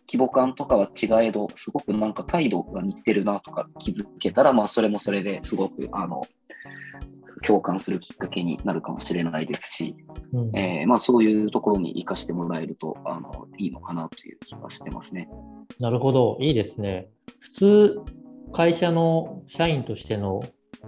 [0.08, 6.22] 規模感とかは違えど、すごくなんか態度が似てるなとか気づけたら、まあそれもそれですごくあの
[7.42, 9.96] 共感するきっかけになるかもしれないですし、
[10.34, 15.30] うんえーまあそういうところに活かしてもらえるとあのいいのかなという気がしてますね。
[15.80, 17.10] なるほど、いいですね。
[17.40, 18.02] 普通、
[18.52, 20.42] 会社の社員としての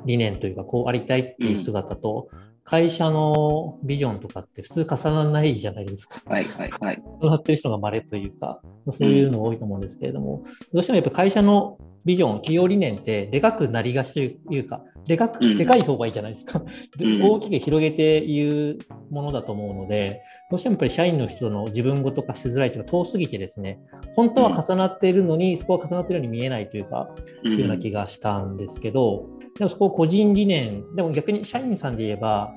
[0.05, 2.29] 理念というか、こうありたいっていう姿と、
[2.71, 6.21] 会社のビジョンとかって普通重ならないじゃないですか。
[6.25, 7.03] はいはいはい。
[7.21, 16.63] 重なってる人が稀というか、そういうの多いと思うんですけれども、どうしてもやっぱ会社のビジョン、企業理念ってでかくなりがちというか、でかく、うんでかい方がいいじゃないですか。
[16.97, 18.77] でうん大きく広げて言う
[19.09, 23.79] ものだと思うので、どうしてもやっぱり社員の人の自分ごと化しづらいというか、遠すぎてですね、
[24.15, 32.53] 本当は重なっているのに、そこは重なっているように見えないというか、うんいうような気がしたんですけど、でもそこを個人理念、でも逆に社員さんで言えば、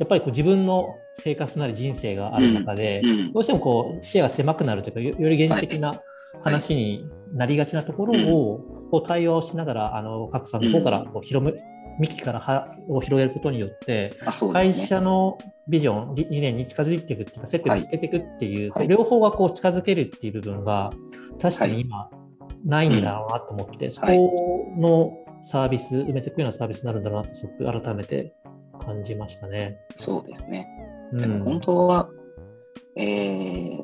[0.00, 6.00] やっぱりこう自分の生活なり人生がある中で、うんどうしてもこう視野が狭くなるというか、よより現実的な
[6.42, 8.60] 話になりがちなところを、
[8.90, 11.52] こう対話をしながら、あの各さんの方からこう広め、
[11.98, 14.12] 幹から葉を広げることによって、
[14.52, 14.72] 会。
[14.72, 15.36] 社の
[15.68, 18.88] ビジョン、理理念に近づいていくっていうか、接点を見つけていくっていう、はい。
[18.88, 20.92] 両方がこう近づけるっていう部分が、
[21.40, 22.08] 確かに今、
[22.64, 28.32] ないんだろうなと思って、そこのサービス、埋めていくようなサービスになるんだろうなって、すごく改めて
[28.84, 29.78] 感じましたね。
[29.96, 30.66] そうですね。
[31.12, 32.08] うんでも本当は、
[32.96, 33.80] えー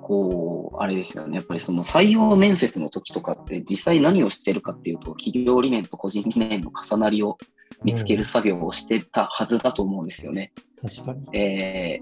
[0.00, 1.36] こう、あれですよね。
[1.36, 7.36] やっぱりその採用面接の時とかって実際何をしてるかっていうと、企業理念と個人理念の重なりを
[7.82, 10.52] 見つける作業をしてたはずだと思うんですよね。
[10.80, 11.38] 確かに。
[11.38, 12.00] え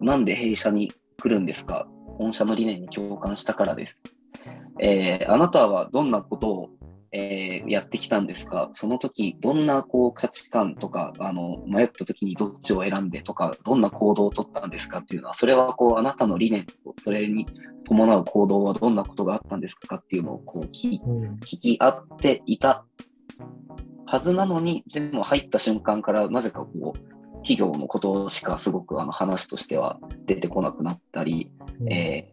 [0.00, 1.86] ー、なんで弊社に来るんですか？
[2.18, 4.02] 御社の理念に共感したからです。
[4.80, 6.70] えー、あなたはどんなことを
[7.16, 8.70] えー、やってきたんですか？
[8.72, 17.46] その時どんなこう価値観とかあの迷った時にどっちを選んでとかどんな行動をとったんですかっていうのはそれはこうあなたの理念とそれに
[17.84, 21.00] 伴う行動はどんなことがあったんですかっていうのをこう聞,、
[21.42, 22.84] 聞き合っていた
[24.06, 26.98] はずなのにでも入った瞬間からなぜかこう
[27.46, 32.32] 企業のことしかすごくあの話としては出てこなくなったり、うん、え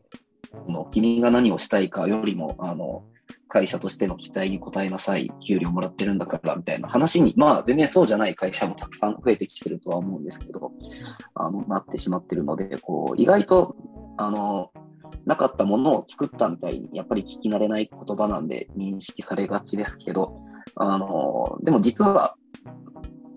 [0.53, 3.03] ー、その君が何をしたいかよりもあの
[3.51, 10.71] 会社としての期待に応えなさい、給料もらってるんだからみたいな話に、まあ全然そうじゃない会社もたくさん増えてきてるとは思うんですけど、
[11.35, 13.75] あのなってしまってるので、こう意外と
[14.17, 14.71] あの
[15.25, 20.33] なかったものを作ったみたいに、やっぱり聞き慣れない言葉なんで認識されがちですけど、
[20.75, 22.35] あのでも実は、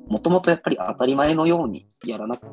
[0.07, 2.47] もともとやっぱり当たり前のようにやらなきゃ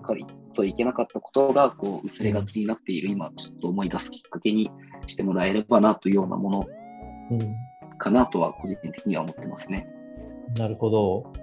[0.56, 4.72] といけなかったことがこう薄れがちになっている今、ちょっと思い出すきっかけに
[5.06, 6.68] してもらえればなというようなもの
[7.98, 9.88] かなとは個人的には思ってますね。
[10.58, 11.34] なるほど。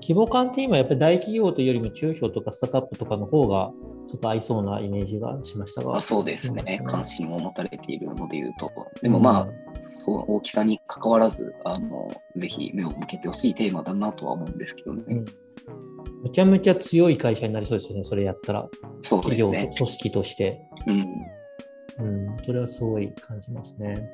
[0.00, 3.70] 規模感って今やっぱり大企業というよりも中小とかスタートアップとかの方が
[4.10, 5.96] ちょっと合いそうなイメージがしましたが。
[5.96, 8.70] あそうですね、関心を持たれているのでいうと。
[9.02, 15.04] でもまあ、うん、そう大きさに関わらずあの、ぜひ目を向けてほしいテーマだなとは思うんですけどね。
[15.08, 15.24] うん
[16.22, 18.68] めちゃめちゃ強い会社になりそうですよね、それやったら。
[19.02, 19.68] そうですね。
[19.68, 20.60] 企業、組織として。
[20.86, 21.06] うん。
[21.98, 24.08] うん、それはすごい感じますね。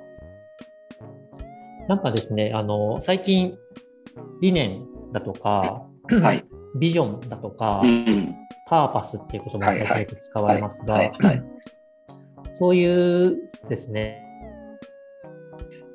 [1.89, 3.57] なんかですね、あの、最近、
[4.41, 6.45] 理念だとか、はい、
[6.79, 8.35] ビジョンだとか、うん、
[8.67, 11.13] パーパスっていう言葉が最近よく使われますが、
[12.55, 14.23] そういうですね、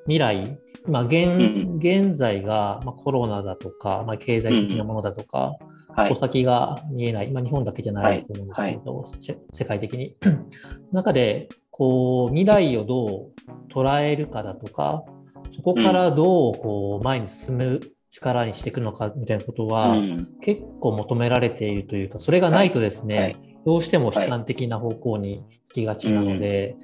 [0.06, 5.58] 未来、まあ現、現在が、まあ、コロナだとか、まあ、経済的なものだとか、
[6.12, 9.12] お先が見えない、まあ、日本だけじゃないと思うんですけど、はい。
[9.12, 10.16] はい、世界的に。
[10.92, 15.04] 中で、こう、未来をどう捉えるかだとか、
[15.56, 19.96] そこからどうこう前に進む力にしていくのかみたいなことは、
[20.42, 26.76] 結構求められているというか、それがないとですね、どうしても悲観的な方向に行きがちなので、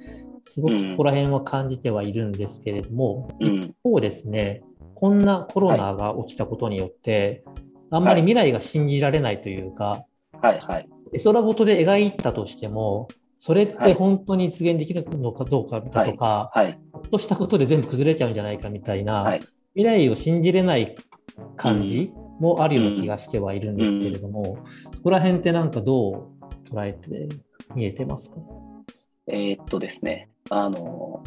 [0.46, 4.62] すごくそこら辺は感じてはいるんですけれども、一方ですね、
[4.94, 7.42] こんなコロナが起きたことによって、
[7.90, 10.04] あんまり未来が信じられないというか、
[10.40, 10.60] はい。
[10.60, 13.08] はい、絵空事で描いたとしても、
[13.46, 16.64] それって本当に実現できるのかどうかだとか、はい。
[16.64, 19.40] はい、ほっとしたことで全部崩れちゃうんじゃないかみたいな、はい、
[19.74, 20.96] 未来を信じれない
[21.54, 24.64] 感じもあるような気がしてはいるんですけれども、
[24.96, 27.28] そこら辺ってなんかどう捉えて
[27.74, 28.36] 見えてますか？
[29.26, 31.22] えー、っとですね、あの、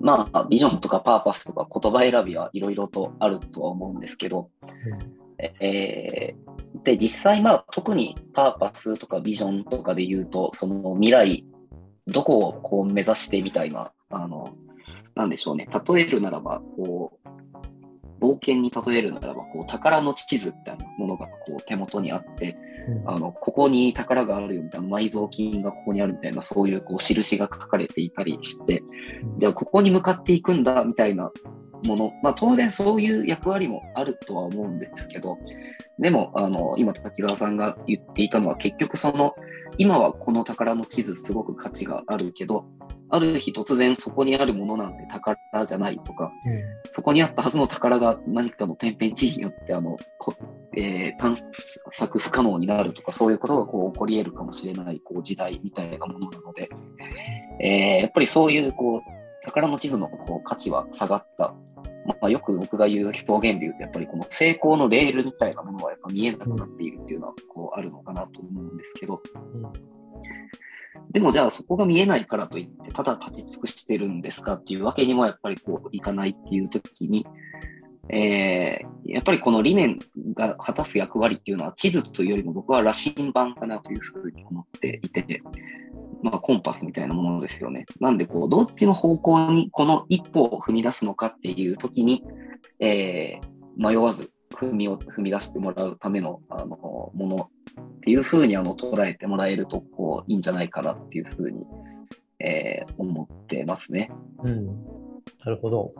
[0.00, 5.29] まあ、ビジョンとかパーパスとか言葉選びはいろいろとあるとは思うんですけど、うん、
[5.60, 6.50] えー
[6.84, 11.44] で、実際、まあ、特にパーパスとかビジョンとかで言うと、その未来、
[12.06, 14.54] どこをこう目指してみたいな、あの、
[15.14, 22.56] なんでしょうね、例えるならば、こう、冒険に例えるならば、こう、宝の地図みたいなものがこう手元にあって、
[22.88, 28.82] うん、あの、ここに宝があるよみたいな、埋蔵金がここにあるみたいな、そういうこう印が書かれていたりして、
[29.38, 31.30] じゃあここに向かっていくんだみたいな
[31.82, 35.38] もの、まあ、当然そういう役割もあるとは思うんですけど、
[35.98, 39.34] でも、あの今、滝沢さんが言っていたのは、結局、その
[39.78, 42.64] 今はこの宝の地図、すごく価値があるけど、
[43.10, 46.62] ある日突然そこにあるものなんて宝じゃないとか、うん、
[46.92, 49.96] そこにあったはずの宝が何かの天変地異によってあの、
[50.76, 51.36] えー、探
[51.90, 56.70] 索不可能になるとか、そういうことがこう起こり得るかもしれないこう時代みたいなものなので、
[57.60, 59.00] えー、やっぱりそういうこう
[59.44, 61.54] 宝の地図のこう価値は下がった
[62.20, 69.22] まあ、よく僕が言う表現で言うと、やっぱりこの成功のレールみたいなものはやっぱ見えなくなっているっていうのはこうあるのかなと思うんですけど、
[71.10, 77.26] でもじゃあそこが見えないからといって、ただ立ち尽くしてるんですかっていうわけにもやっぱりこういかないっていう時に、
[78.12, 79.98] えー、やっぱりこの理念
[80.34, 85.42] が果たす役割っていうのは地図というよりも僕は羅針盤かなというふうに思っていて、
[86.22, 87.86] まあ、コンパスみたいなものですよね。
[88.00, 92.24] なんで、こう、どっちの方向にこの一歩を踏み出すのかっていう時に、
[92.80, 101.64] えー、迷わず踏みを踏み出してもらうためのあのものっていうふうにあの捉えてもらえるとこういいんじゃないかなっていうふうに、
[102.40, 104.10] えー、思ってますね。
[104.42, 104.72] うん、な
[105.46, 105.94] るほど。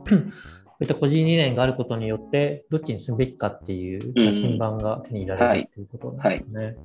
[0.80, 6.64] そういった個人理念があることによって、どっちに進むべきかっていう新版が手に入れられる、ということなんですね。
[6.64, 6.76] はい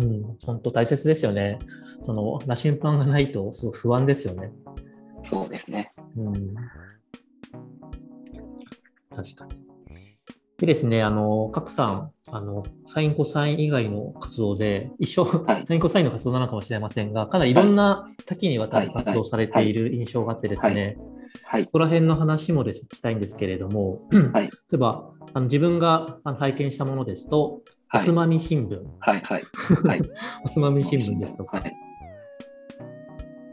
[0.00, 1.60] うん、本当大切ですよね。
[2.02, 4.50] その羅針盤がないとすごい不安ですよね。
[5.22, 5.92] そうですね。
[6.16, 6.54] うん。
[9.14, 9.60] 確かに。
[10.58, 21.19] でですね、あの、各さん、あの、サインコサイン以外の活動で、一緒、はいサインコサインの活動なのかもしれませんが、かなりいろんな多岐にわたる活動をされている印象があってですね、はい。
[21.64, 24.02] そこら辺の話もですね、聞きたいんですけれども、
[24.32, 29.20] はい例えば、あの自分があの拝見したものですと、はいおつまみ新聞、はい。
[29.20, 29.42] はい。
[29.84, 30.02] はい。
[30.46, 31.72] おつまみ新聞ですとか、はい。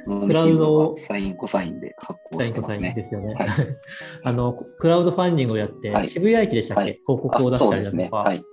[0.05, 2.93] クラウドサインコサインで発行してますね。
[2.95, 3.33] ですよね。
[3.33, 3.47] はい
[4.23, 8.09] あの、クラウドファンディングをやって、はい渋谷駅でしたっけ、はい広告を出したりだとか、あね。
[8.11, 8.43] はい。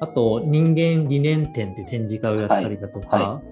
[0.00, 3.42] あと、人間理念展という展示会をやったりだとか、はいは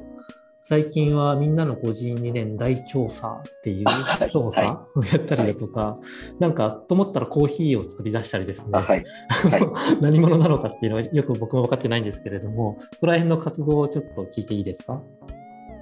[0.69, 4.31] 最近はみんなの個人理念大調査っていうはい。
[4.31, 5.99] 調査をやったりだとか、
[6.41, 9.05] なんかと思ったらコーヒーを作り出したりですね、あはい。
[9.51, 9.63] はい。
[10.03, 15.01] 何者なのかっていうのはよく僕も分かってないんですけれども、ここら辺の活動をちょっと聞いていいですか？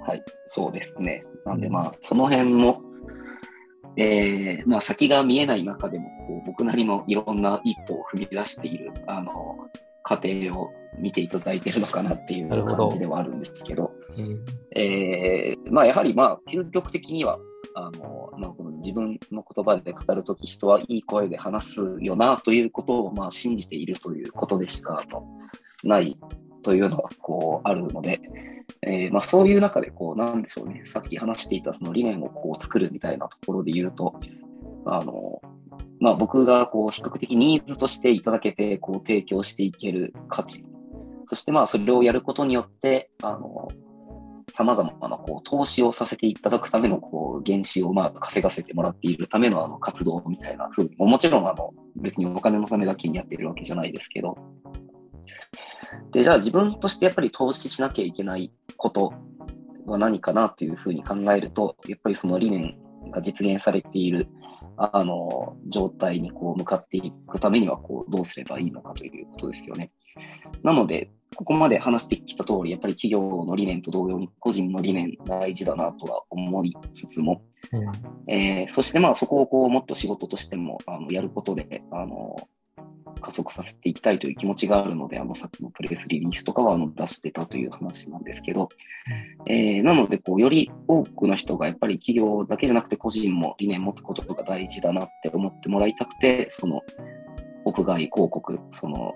[0.05, 0.23] はい。
[0.45, 1.25] そうですね。
[1.43, 2.81] なんでまあ、その辺も、
[3.97, 9.57] えー、まあ先が見えない中でも、こう僕なりのいろんな一歩を踏み出している、あの、
[10.03, 14.45] 過程を見ていただいているのかなっていう感じではあるんですけど、うん。
[14.75, 17.39] えーまあ、やはり、まあ、究極的には、
[17.75, 25.03] あのまあ、この自分の言葉で語るとき、人はいい声で話すよなということを、まあ、信じているということでしか
[25.83, 26.19] ない
[26.63, 28.19] というのはこうあるので、
[28.81, 34.19] えーまあ、そういう中でこう、なんでしょうね、さっき話していたその理念をこう作るみたいなところで言うと、
[34.85, 35.41] あの
[35.99, 40.65] まあ、僕がこう比較的ニーズとしていただけてこう提供していける価値、
[41.25, 43.56] そしてまあそれをやることによって、あの
[44.57, 54.35] さまざまなこう投資をさせていただくためのこう原資をまあ稼がせてもらっているためのあの活動みたいな風に、もちろんあの別にお金のためだけにやっているわけじゃないですけど、
[56.11, 59.13] でじゃあ自分としてやっぱり投資しなきゃいけないこと
[59.85, 62.79] は何かなというふうに考えると、やっぱりその理念
[63.11, 64.27] が実現されている
[64.75, 69.91] あの状態にこう向かっていくためにはこうどうすればいいのかということですよね。
[70.63, 78.33] なので、ここまで話してきた通り、やっぱり企業の理念と同様に個人の理念大事だなとは思いつつも、うん。
[78.33, 82.47] えーそしてまあそこをこうもっと仕事としてもあのやることであの
[83.19, 88.69] 加速させていきたいという気持ちがあるので、あのさっきのプレスリリースとかはあの出してたという話なんですけど、
[89.47, 96.81] えーなのでこう、より多くの人がやっぱり企業だけじゃなくて個人も理念持つことが大事だなって思ってもらいたくて、その
[97.65, 99.15] 屋外広告、その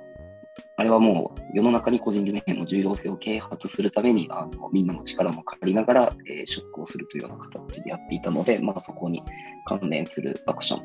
[0.77, 9.23] あれはもう世の中に個人理念の重要性を啓発するためにあのみんなの力も借りながら、えー出向するというような形でやっていたので、まあ、そこに
[9.65, 10.83] 関連するアクション。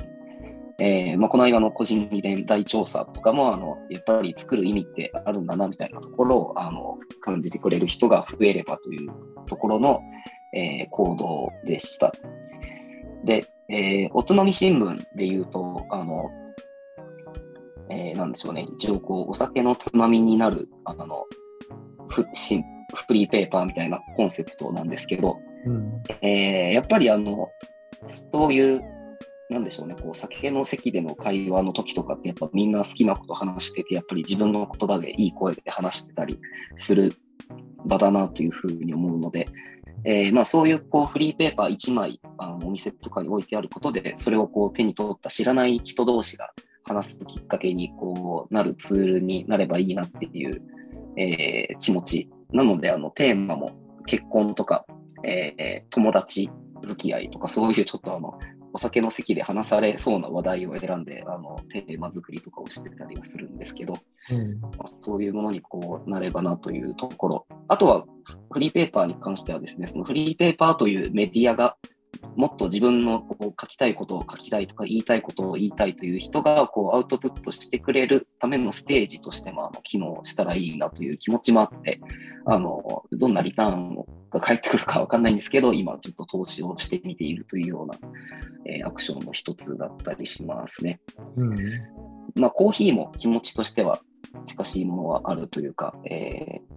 [0.78, 9.10] えーまあ、この間の個人理念大調査とかもあのやっぱり作る意味ってあるんだなみたいなところをあの感じてくれる人が増えればという
[9.48, 10.00] ところの、
[10.52, 12.12] えー行動でした。
[13.24, 16.30] で、えーおつまみ新聞で言うと、あの
[17.90, 21.26] えーなんでしょうね、一応こう、お酒のつまみになる、あの、
[22.08, 22.62] フし
[22.94, 26.02] フリーペーパーみたいなコンセプトなんですけど、うん。
[26.22, 27.48] えーやっぱりあの、
[28.06, 28.82] そういう、
[29.48, 36.38] なんでしょうね、こう、酒の席での会話の時とかって、やっぱみんな好きなこと話してて、やっぱり自分の言葉でいい声で話してたり
[36.76, 37.14] する
[37.84, 39.48] 場だなというふうに思うので、
[40.04, 46.52] えーまあ、そういうこうフリーペーパー1枚あのお店とかに置いてあることで、それをこう手に取った知らない人同士が
[46.86, 50.62] 話すきっかけにこうなるツールになればいいなっていう、
[51.16, 52.30] えー気持ち。
[52.52, 53.72] なので、あのテーマも
[54.06, 54.86] 結婚とか、
[55.24, 56.50] えー友達
[56.82, 58.38] 付き合いとか、そういうちょっとあの
[58.72, 63.94] お酒の席で話されそうな話題を選んで、あのテーマ作りとかをしてたりはするんですけど、
[64.30, 67.46] うんまあそういうものにこうなればなというところ。
[67.68, 68.04] あとは、
[68.50, 71.76] フリーペーパーに関してはですね、そのフリーペーパーというメディアが、
[72.36, 82.00] もっと自分のこう書きたいことを書きたいとか言いたいことを言いたいという人がこうアウトプットしてくれるためのステージとしてもあの機能したらいいなという気持ちもあって、
[82.44, 87.94] あのどんなリターンが返ってくるかわかんないんですけど、今ちょっと投資をしてみているというような、
[88.66, 91.00] えーアクションの一つだったりしますね。
[91.36, 91.56] うん
[92.34, 94.00] まあ、コーヒーも気持ちとしては
[94.44, 96.76] 近しいものはあるというか、えー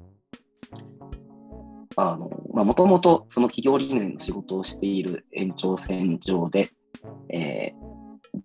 [1.95, 6.69] あの、まあ、もともとその企業理念の仕事をしている延長線上で、
[7.29, 7.89] えー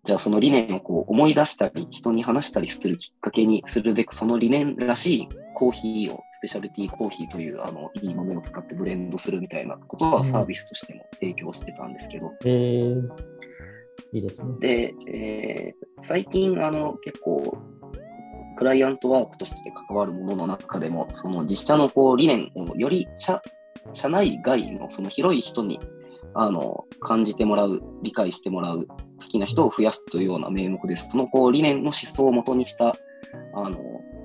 [0.03, 13.09] じゃあその理念をこう思い出したり、人に話したりするきっかけにするべく、その理念らしいコーヒーを、スペシャルティーコーヒーというあのいい豆を使ってブレンドするみたいなことはサービスとしても提供してたんですけど、えー、
[14.15, 14.55] いいですね。
[14.59, 17.57] で、えー最近、あの、結構、
[18.55, 23.43] クライアントワークとして関わるものの中でも、その自社のこう理念をより社
[23.93, 25.79] 社内外のその広い人に
[26.35, 31.09] あの感じてもらう、理解してもらう、好きな人を増やすというような名目です。
[31.11, 32.95] そのこう理念の思想をもとにした
[33.55, 33.79] あの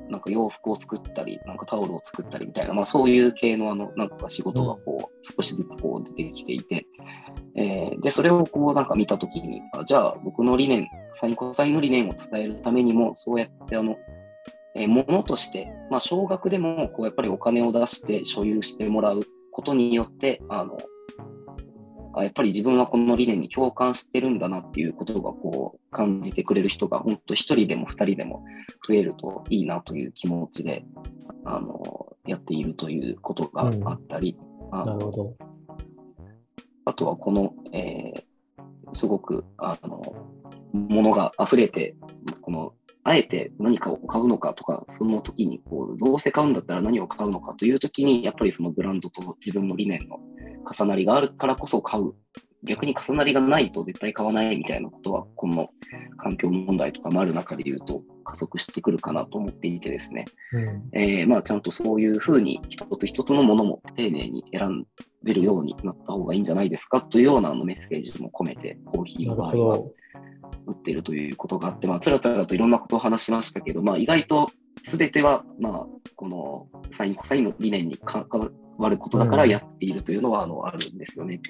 [0.10, 6.88] なんか洋服を作ったり、なんかタオルを作ったりみたいな、まあ、そういう系のあのなんか仕事がこう少しずつこう出てきていて、
[7.56, 13.98] えー、で、それをこうなんか見たときにあ、じゃあ僕の理念、サインコサインの理念を伝えるためにも、そうやってあの、
[14.80, 19.22] えー、ものとして、まあ、少額でもこうやっぱりお金を出して所有してもらう
[19.52, 20.78] ことによって、あの
[22.14, 28.44] あやっぱり自分はこの理念に共感してるんだなっていうことがこう感じてくれる人が本当一人でも二人でも
[28.88, 30.84] 増えるといいなという気持ちで
[31.46, 34.38] あのやっているということがあったり、
[34.72, 35.36] うん、なるほど。
[36.86, 40.02] あとはこの、えー、すごくあの
[40.74, 41.96] ものが溢れて
[42.42, 42.74] この
[43.10, 50.20] あえて何かを買うのかとか、その時にこう、どうせ買うんだったら何を買うのかという時に、やっぱりそのブランドと自分の理念の
[50.72, 52.14] 重なりがあるからこそ買う。
[52.62, 55.70] 逆に重なりがないと絶対買わないみたいなことは、この
[56.18, 64.86] 環境問題とかもある中で言うと加速してくるかなと思っていてですね、うん、えー、まあ、ちゃんとそういうふうに一つ一つのものも丁寧に選
[65.24, 69.80] べるようになった方がいいんじゃないですかというようなあのメッセージも込めて、コーヒーの場合は
[70.70, 74.51] 打っているということがあって、まあ、つらつらといろんなことを話しましたけど、まあ、意外と
[74.84, 78.28] 全ては、まあ、このサインコサインの理念に関
[78.78, 81.41] わることだからやっているというのは、あのあるんですよね。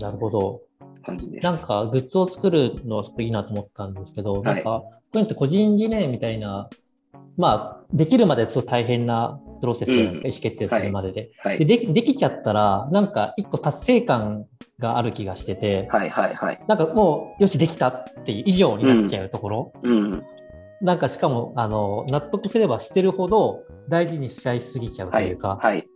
[0.00, 0.60] なるほど。
[1.04, 1.44] 感じです。
[1.44, 6.68] なんか、グッズを作るのはすごくいいなと思ったんですけど、はい、なんか、こういうのって個人理念みたいな、
[7.36, 11.92] まあ、できるまですごく大変なプロセスじゃないですか、うん、意思決定するまでではいはい、でで。
[11.92, 14.46] できちゃったら、なんか一個達成感
[14.78, 19.72] がある気がしてて、はいはいはい、なんかもう、よし、できたっていう以上になっちゃうところ。
[19.82, 20.22] うん、うん。
[20.82, 25.86] なんかしかもあの納得すればしてるほど大事にしちゃいすぎちゃうというか、はい、はい、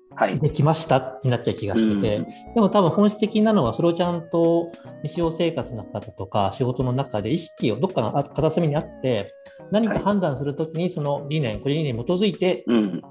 [0.40, 9.34] できましたってなっちゃう気がしてて、うん、でも多分本質的なのはそれをちゃんと日常生活の中とか仕事の中で意識をどっかの片隅にあって
[9.70, 12.64] 何か判断するときにその理念、個人理念に基づいて、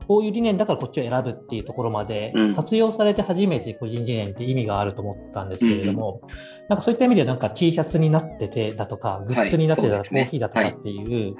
[0.07, 6.21] こういう理念だからこっちを選ぶっていうところまで活用されて初めて個人理念って意味があると思ったんですけれども、
[6.69, 11.35] なんかそういった意味でなんか T シャツになっててだとか、グッズになってたらコーヒーだとかっていう、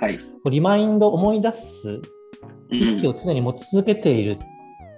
[0.50, 2.02] リマインド思い出す
[2.72, 4.38] 意識を常に持ち続けている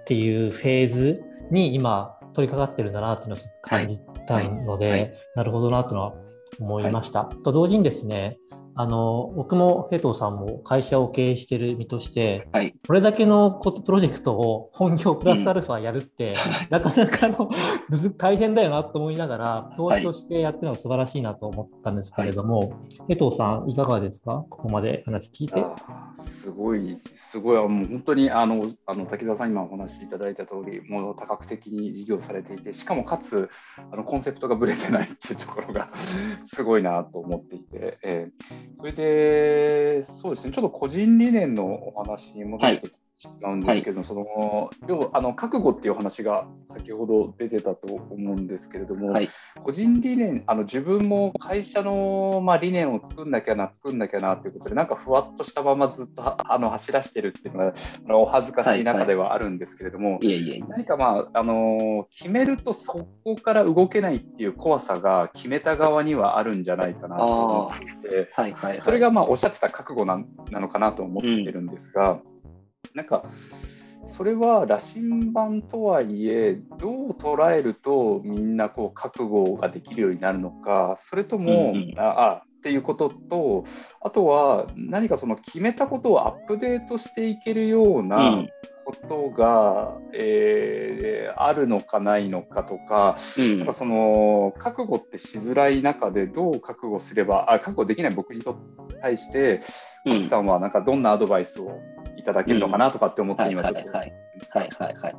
[0.07, 6.13] っていうフェーズに今取り掛かってるんだなっていうのを感じたので、なるほどなというのは
[6.61, 7.25] 思いました。
[7.25, 8.37] と同時にですね、
[8.79, 16.35] あの僕もヘトさんも会社を経営している身として、はい、これだけのプロジェクトを本業プラスアルファやるって、うん、
[16.69, 17.49] なかなかの
[18.19, 22.69] 大変だよなと思いながら、投資としてやってるのが素晴らしいなと思ったんですけれども、はい、
[23.07, 25.65] ヘトさん、いかがですか、ここまで話聞いて。
[26.13, 33.49] すごい、すごい、もう本当にあのあの滝沢さん、今お話しいただいた通り、もう多角的に事業されていて、しかもかつ
[33.91, 35.89] あのコンセプトがぶれてないっていうところが
[36.45, 37.97] すごいなと思っていて。
[38.03, 42.91] えーそれで、そうですね、ちょっと個人理念のお話に戻ってき
[43.25, 49.29] うんですけど、はい、その要はあの覚悟っていう話が先ほど出てたと思うんですけれども、はい、
[49.63, 57.73] 個人理念あの自分も会社の、まあ、理念を作んなきゃな作んなきゃなっていうことでなんかふわっとしたままずっとあの走らせてるっていうのが
[58.07, 60.19] あのお恥ずかしい中ではあるんですけれども、
[60.67, 72.11] 何かまああの決めるとそこから動けないっていう怖さが決めた側にはあるんじゃないかなと思って、はいはいはい、それがまあおっしゃってた覚悟なのかなと思ってるんですが。
[72.11, 72.36] うん
[72.93, 73.23] なんか
[74.05, 83.65] それは羅針盤とはいえどう捉えるとみんなこう覚悟ができるようになるのかそれとも、うんうん、あっていうことと
[84.01, 88.45] あとは何かその決めたことをアップデートしていけるような
[88.85, 98.41] ことが、うん、えー、あるのかないのかとかうん、なんかその覚悟ってしづらい中でどう覚悟すればあ覚悟できない僕に
[99.01, 99.61] 対して
[100.05, 104.13] 賀来さんはなんかどんなアドバイスをいただけるのかなとかって思って今ちょっと、はい
[104.49, 105.15] はいはいはい。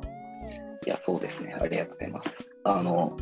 [0.85, 1.55] いや、そうですね。
[1.59, 2.47] ありがとうございます。
[2.63, 3.17] あの、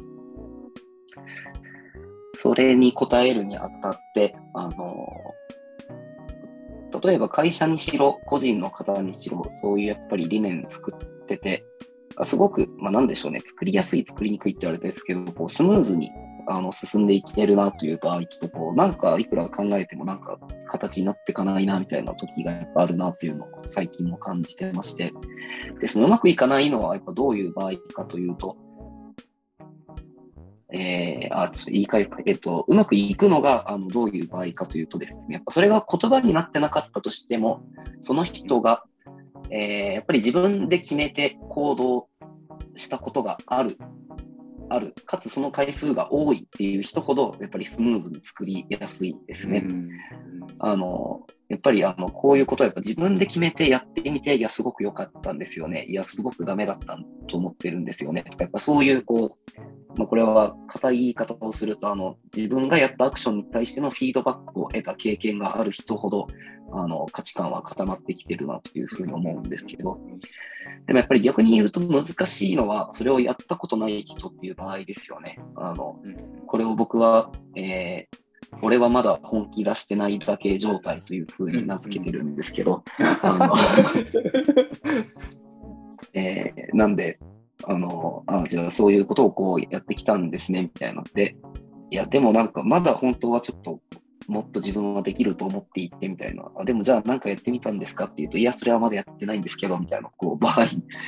[2.34, 5.08] それに応えるにあたって、あの、
[7.02, 11.64] 例えば会社にしろ、個人の方にしろ、そういうやっぱり理念作ってて、
[12.24, 16.12] すごく、まあ、なんでしょうね、作りやすい、作りにくいって言われたんですけど、こうスムーズに
[16.50, 25.14] あの進んでいけるなという場合とこうなんかいくら考えてもなんか形になっていかないなみたいな時がやっぱあるなというのを最近も感じてまして。
[25.80, 28.58] でそのうまくいかないのはやっぱどういう場合かというと
[30.74, 37.64] えー、あ、ちょっと言い換え、えっと、うまくいくのが、あの、どういう場合かというとですね、やっぱそれが言葉になってなかったとしても、
[38.02, 38.84] その人が、
[39.50, 42.10] えー、やっぱり自分で決めて行動
[42.76, 43.78] したことがある、
[44.70, 49.64] ある、かつその回数が多いっていう人ほど、やっぱりスムーズに作りやすいですね。
[49.66, 49.90] うん
[50.60, 55.86] あの、やっぱりあの、こういうことはやっぱ自分で決めてやってみて、いや、すごく良かったんですよね。
[55.88, 56.98] いや、すごくダメだった
[57.28, 58.24] と思ってるんですよね。
[58.24, 59.54] とか、やっぱそういう、こう、
[59.96, 66.28] まあ、これは硬い言い方をすると、あの、自分がやったアクションに対してのフィードバックを得た経験がある人ほど、
[66.72, 70.00] あの、価値観は固まってきてるなというふうに思うんですけど、
[70.86, 75.40] でもやっぱり逆に言うと難しいのは、それをやったことない人っていう場合ですよね。
[75.56, 76.00] あの、
[76.46, 78.18] これを僕は、えー
[78.62, 82.84] 俺はまだ本気出してないだけ状態というふうに名付けてるんですけど、
[86.14, 87.20] えーなんで、
[87.66, 91.04] あの、あじゃあそういうことをこうやってきたんですね、みたいな。
[91.14, 91.36] で、
[91.90, 93.80] いや、でもなんかまだ本当はちょっと
[94.28, 100.66] もっと自分はできると思っていってみたいな、あでもじゃあなんかやってみたんですかっていうと、いや、それはまだやってないんですけど、みたいなこう場合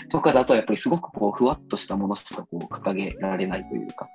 [0.10, 4.08] とかだと、やっぱりすごくこうふわっとしたものしかこう掲げられないというか、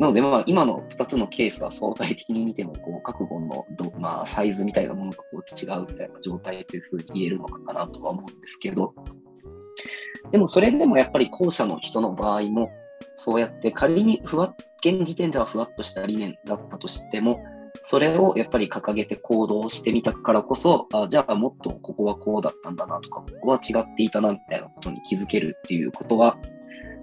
[0.00, 8.94] なので、まあ、今の2つのケースは相対的に見ても、こう覚悟のど、まあ、サイズみたいなものがこう違うみたいな状態というふうに言えるのかなとは思うんですけど、
[10.30, 12.70] でもそれでもやっぱり後者の人の場合も、
[13.16, 14.54] そうやって仮にふわ
[14.84, 17.42] 現時点ではふわっとした理念だったとしても、
[17.82, 26.38] それをやっぱり掲げて行動してみたからこそ、あじゃあもっとここはこうだったんだなとか、ここは違っていたなみたいなことに気づけるっていうことは、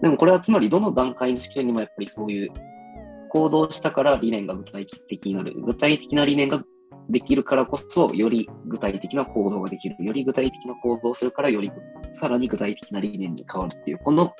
[0.01, 2.51] でもこれはつまりどの段階の人にもやっぱりそういう
[3.30, 5.53] 行動したから理念が具体的になる。
[5.61, 6.63] 具体的な理念が
[7.10, 9.95] できるからこそ、より具体的な行動ができる。
[10.03, 11.72] より具体的な行動をするから、より
[12.14, 14.34] さらに具体的な理念に変わるっていう、この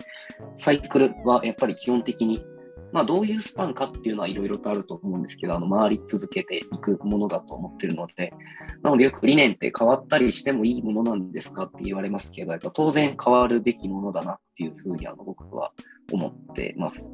[0.56, 2.44] サイクルはやっぱり基本的に、
[2.92, 8.34] まあどういうスパンかっていうのはいろいろとあると思うんですけど、あの回り続けていくものだと思ってるので、
[8.82, 15.72] なのでよく理念って変わったりしてもいいものなんですかって言われますけど、やっぱ当然変わるべきものだなっていうふうにあの僕は
[16.12, 17.12] 思ってます。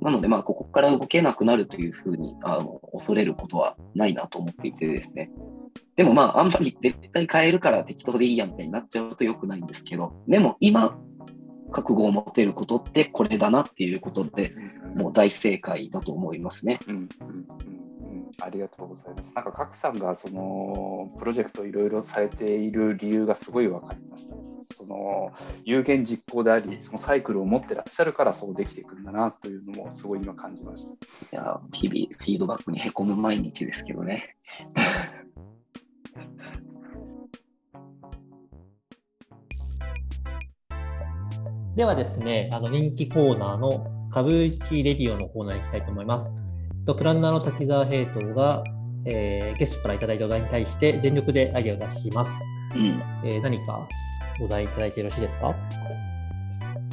[0.00, 5.30] なので、まあ、ここから動けなくなるというふうにあの恐れることはないなと思っていてですね。
[5.96, 10.96] でもまあ、あんまり絶対変えるから適当でいいやみたいになっちゃうと良くないんですけど、でも今、
[11.72, 14.54] 覚悟を持てることってこれだなっていうことで
[14.94, 16.78] もう大正解だと思いますね。
[16.86, 17.84] うんうんうんうん
[18.40, 19.32] ありがとうございます。
[19.34, 24.34] なんか、賀来さんがそのプロジェクトいろいろされている理由がすごい分かりました。
[24.76, 25.32] その
[25.64, 30.90] 有言実行であり、そのサイクルを持ってらっしゃるからそうできていくんだなというのもすごい今感じました。
[30.92, 30.96] い
[31.32, 34.36] や、日々フィードバックにへこむ毎日ですけどね。
[41.76, 46.32] ではですね、あの人気コーナーの株式レディオのコーナーに行きたいと思います。
[46.86, 48.62] とプランナーの滝沢平等が、
[49.06, 52.42] えーゲストからいただいたお題に対して全力でアイデアを出します。
[52.74, 53.02] うん。
[53.24, 53.88] えー何か？
[54.40, 55.54] お題いただいてよろしいですか？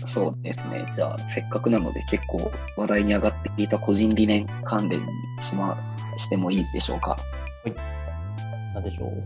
[0.06, 0.86] そうですね。
[0.94, 5.06] じゃあ、せっかくなので結構話題に上がっていた個人理念関連に
[5.40, 5.78] し,、ま、
[6.18, 7.16] してもいいでしょうか？
[8.74, 9.24] 何でしょう？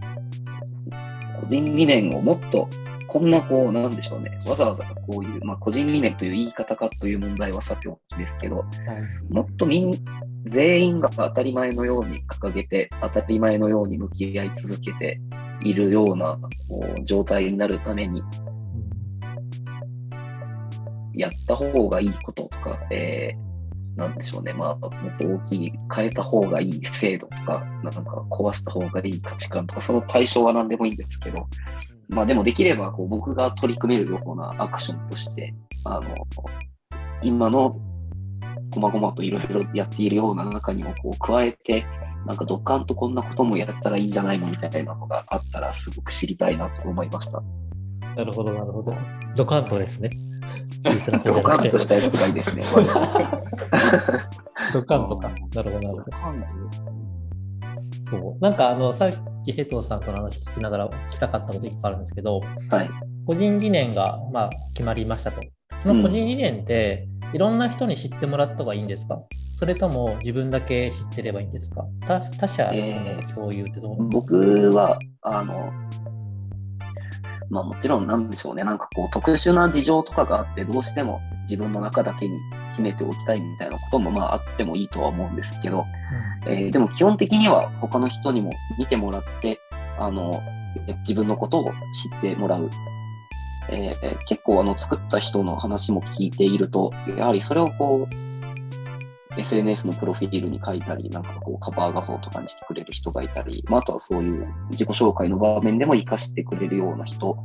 [1.42, 2.68] 個人理念をもっと、
[3.16, 4.42] こんなこう、なんでしょうね。
[4.46, 9.94] わざわざこういう、まあ、個人理念という言い方かという問題はさておきですけど、はいもっとみん、
[10.44, 15.22] 全員が当たり前のように掲げて、当たり前のように向き合い続けて
[15.62, 16.50] いるようなこ
[17.00, 18.22] う状態になるために、
[21.14, 31.48] やった方がいいこととか、えー、なんでしょうね、まあ、もっと大きい、変えた方がいい制度とか、なんか壊した方がいい価値観とか、その対象は何でもいいんですけど、
[32.10, 35.54] まあでもできればこう僕が取り組めるようなアクションとして、
[35.86, 36.16] あの、
[37.24, 37.80] 今の
[38.74, 41.86] 細々といろいろやっているような中にもこう加えて、
[42.26, 47.42] なんかドカンとこんなこともやったらいいんじゃないのみたいなのがあったらすごく知りたいなと思いました。
[48.16, 48.96] なるほど、なるほど。
[49.36, 50.10] ドカンとですね。
[50.86, 52.64] 小さな子じドカンとしたやつがいいですね。
[54.74, 55.30] ドカンとか。
[55.54, 56.12] なるほど、なるほど。
[56.12, 57.05] 感動ですね。
[58.10, 58.44] そう。
[58.44, 59.12] なんか、あの、さっ
[59.44, 62.90] きヘトさんとの話聞きながら聞きたかったこと一個あるんですけど、はい。
[63.26, 65.42] 個人理念が、まあ、決まりましたと。
[65.80, 69.20] その個人理念って、いろんな人に知ってもらった方がいいんですか？
[69.32, 71.84] それとも自分だけ知ってればいいんですか？
[72.08, 75.72] 他他者との共有ってどう、僕は、あの、
[77.50, 82.40] まあもちろんなんでしょうね、なんかこう特殊な事情とかがあって、どうしても自分の中だけに
[82.76, 85.86] 秘めておきたいみたいなこともまああってもいいとは思うんですけど、
[86.46, 89.60] えーでも基本的には他の人にも見てもらって、
[89.98, 90.42] あの、
[91.00, 92.70] 自分のことを知ってもらう。
[93.70, 98.36] えー結構あの作った人の話も聞いていると、やはりそれをこう、
[99.38, 107.38] SNS のプロフィールに書いたり、なんかこうカバー画像とかにしてくれる人がいたり、まあ、あとはそういう自己紹介の場面でも活かしてくれるような人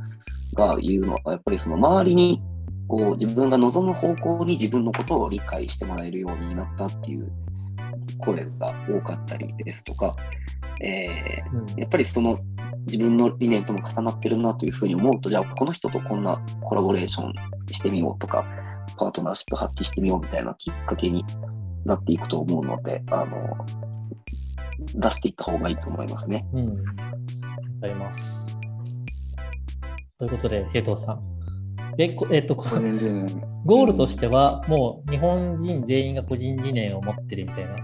[0.55, 2.41] が言うのは、やっぱりその周りに
[2.87, 7.31] こう自分が望む方向に自分のことを理解してもらえるようになったっていう
[8.19, 10.13] 声が多かったりですとか、
[10.81, 12.39] えー、やっぱりその
[12.87, 17.33] 自分の理念とも重なってるなというふうに思うと、じゃあこの人とこんなコラボレーション
[17.71, 18.45] してみようとか、
[18.97, 21.23] パートナーシップ発揮してみようみたいなきっかけに
[21.85, 23.65] なっていくと思うので、あの
[24.95, 26.45] 出していった方がいいと思いますね。
[26.53, 26.67] うん。
[26.69, 26.73] わ
[27.81, 28.57] かります。
[30.17, 31.40] ということで、平藤さん。
[31.97, 37.75] で、えっと、ゴールとしては、もう日本人全員が個人理念を持ってるみたいな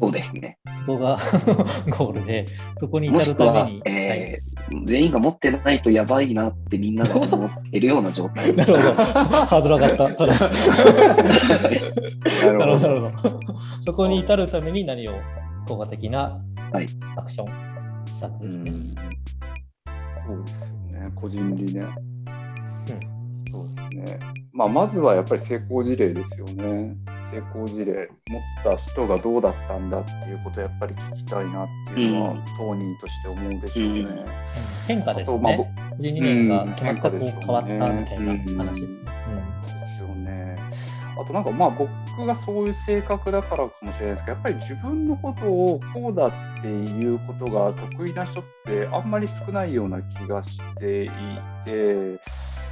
[0.00, 0.56] そうですね。
[0.72, 1.18] そこが
[1.98, 2.46] ゴールで、
[2.78, 3.82] そこに至るために。
[3.84, 8.52] えー、はい、全員が持ってないとやばいなってみんなが思ってるような状態。
[8.56, 8.94] なるほど。
[8.94, 10.26] ハードル上がった。
[10.26, 10.32] な
[12.52, 13.34] るほど、なるほど。
[13.82, 15.12] そこに至るために何を
[15.68, 16.40] 効果的な
[17.16, 17.46] アクション
[18.06, 21.12] 施策ですね、はい、そうですよね。
[21.14, 22.09] 個人理念。
[22.92, 23.00] うん、
[23.50, 24.20] そうですね。
[24.52, 26.96] まあ、まずはやっぱり成功事例ですよね。
[27.30, 28.08] 成功事例持っ
[28.64, 34.00] た人がどうだったんだっていうことをやっぱり聞きたいなっていうのは、うん、当人として思うでしょうね。
[34.00, 34.26] うん、
[34.88, 35.38] 変化ですね。
[35.38, 35.66] まあ、個
[35.98, 38.44] 人理念が変わったみたいな話ですね。
[38.44, 38.48] で
[39.96, 40.56] すよね。
[41.20, 46.32] あとなんかまあ僕がそういう性格だからかもしれないですけどやっぱり自分のことをこうだっ
[46.62, 51.10] ていうことが得意な人ってあんまり少ないような気がしてい
[51.64, 52.18] て。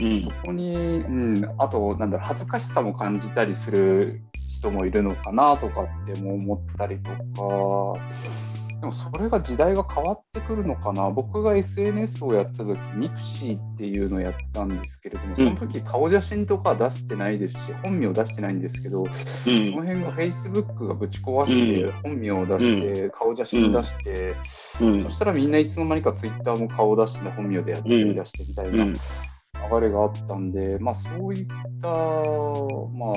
[0.00, 7.98] うん、そこに、うん、あとなんだろう恥ずかしさも感じたりする人もいるのかなとかっても思ったりとか。
[8.80, 11.10] でもそれが時代が変わってくるのかな。
[11.10, 24.36] 僕が SNS をやった時 mixi っていうのをやってたんですけれどもその時顔写真とか出してないですし本名出してないんですけど、うん、その辺が Facebook がぶち壊して本名を出して顔写真出して、
[24.80, 29.00] うん、そしたらみんないつの間にか Twitter も顔を出して本名でやってり出してみたいな。
[29.70, 31.46] 流れがあったんで、まあ、そういっ
[31.80, 33.14] た、まあ、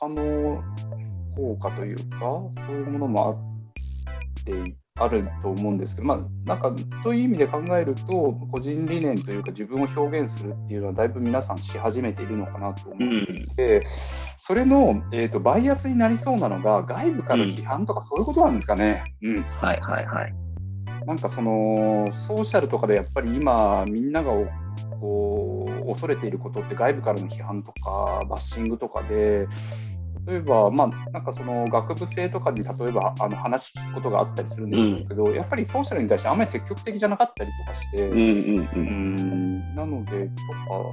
[0.00, 0.62] 他の
[1.36, 13.82] 効果というか、そういうものもあってあると思うんですけど、まあ、なんかという意味で考えると、個人理念というか、自分を表現するっていうのは、だいぶ皆さんし始めているのかなと思っていて、うん、
[14.36, 19.04] それの、えーと、バイアスになりそうなのが、外部から批判とか、そういうことなんですかね。
[19.22, 20.34] うん、はいはいはい。
[21.06, 24.32] なんかそのソーシャルとかでやっぱり今みんなが
[25.00, 29.46] こう恐れていることって外部からの批判とかバッシングとかで
[30.26, 40.34] 例えば、まあ、なんかその学部生とかに例えばあの話聞くことがあったりするんですけど、うん、やっぱりソーシャルに対してあんまり積極的じゃなかったりとかして、うん、うんなのでと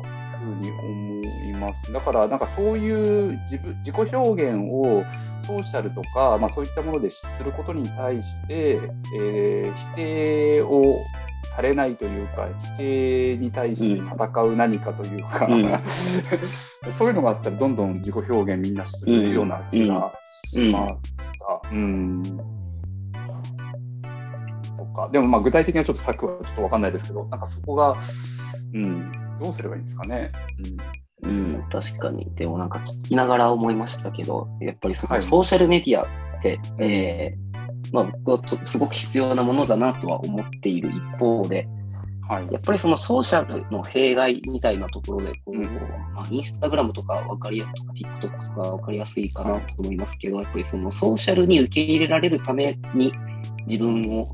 [0.03, 1.91] かふうに思います。
[1.91, 5.03] だからなんかそういう自分自己表現を
[5.45, 8.79] ソーシャルとか、まあ、そういったものですることに対して、
[9.15, 10.83] えー、否定を
[11.57, 12.47] されないというか
[12.77, 15.65] 否定に対して戦う何かというか、うん、
[16.93, 20.13] そういうのがあったらどんどん自己表現みんなするような気が
[20.45, 20.93] しました。
[21.71, 22.31] うん、と
[24.95, 25.09] か。
[25.11, 27.97] でもまあ具体的なちょっと策はちょっと分かんないですけどなんかそこが、
[28.75, 30.29] うん、どうすればいいんですかね。
[31.23, 32.31] うん、うん、確かに。
[32.35, 36.05] でもなんか聞きながら思いましたけど、やっぱりそのソーシャルメディアっ
[36.43, 37.47] て、はい、えー
[37.93, 41.67] まあ、僕はすごく必要なものだなとは思っている一方で、
[42.27, 45.63] はい、やっぱりそのソーシャルの弊害みたいなところでこう、うん、
[46.13, 47.71] まあ、インスタグラムとか分かりやす
[48.01, 53.13] いとか TikTok とか分かりやすいかなと思いますけど、やっぱりそのソーシャルに受け入れられるために
[53.65, 54.25] 自分を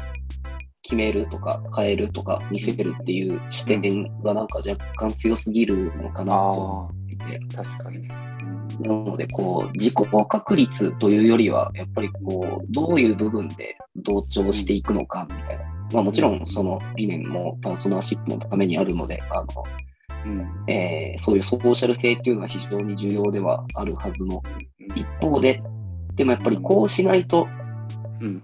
[0.81, 3.81] 決めるとか変えるとか見せるっていう視点
[4.21, 6.89] がなんか若干強すぎるのかなと
[7.25, 7.55] て。
[7.55, 8.07] 確かに。
[8.07, 9.93] なので、こう、自己
[10.29, 15.63] 確率というよりは、やっぱりこう、どういう部分で同調していくのかみたいな。
[15.93, 19.45] まあもちろん、その理念もパーソナーシップのためにあるので、あの、
[20.25, 20.71] うん。
[20.71, 24.41] えー、そういうソーシャル性っていうのは非常に重要ではあるはずの。
[24.95, 25.61] 一方で、
[26.15, 27.47] でもやっぱりこうしないと、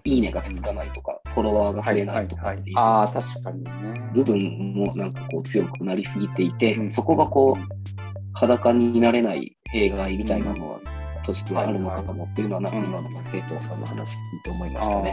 [0.03, 3.71] いいねがつかないとか、フォロワーが増えないとかっていう、ああ、確かにね。
[4.13, 4.38] 部分
[4.75, 10.80] もなんかこう強くなりすぎていて、そこがこう、裸になれない弊害みたいなのは、
[11.23, 15.11] としてあるのかもっていうのは、なんか今の平藤さんの話聞いて思いましたね。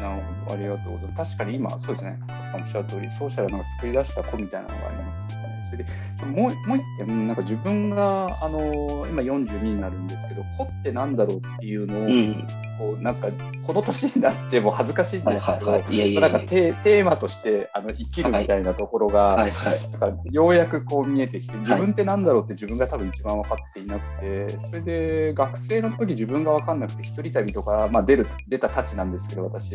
[0.00, 1.36] なるほど、ありがとうございます。
[1.36, 2.18] 確かに今、そうですね、
[2.50, 5.51] さんおっしゃる通り、ソーシャルなんか作り出した子みたいなのがありますよね。
[5.72, 5.90] それで、
[6.26, 12.46] もうもう一点、なんか自分が、あの今42になるんですけど、子ってなんだろうっていうのを、うん、
[12.78, 13.28] こうなんか
[13.66, 20.34] この年になっても恥ずかしいんですけど、はいなんかテーマとしてあの生きるみたいなところが、はいはい。
[20.34, 29.70] ようやくこう見えてきて、自分ってなんだろうって自分が多分一番分かっていなくて、それで学生の時自分が分かんなくて、一人旅とか、まあ、出る出たたちなんですけど、私、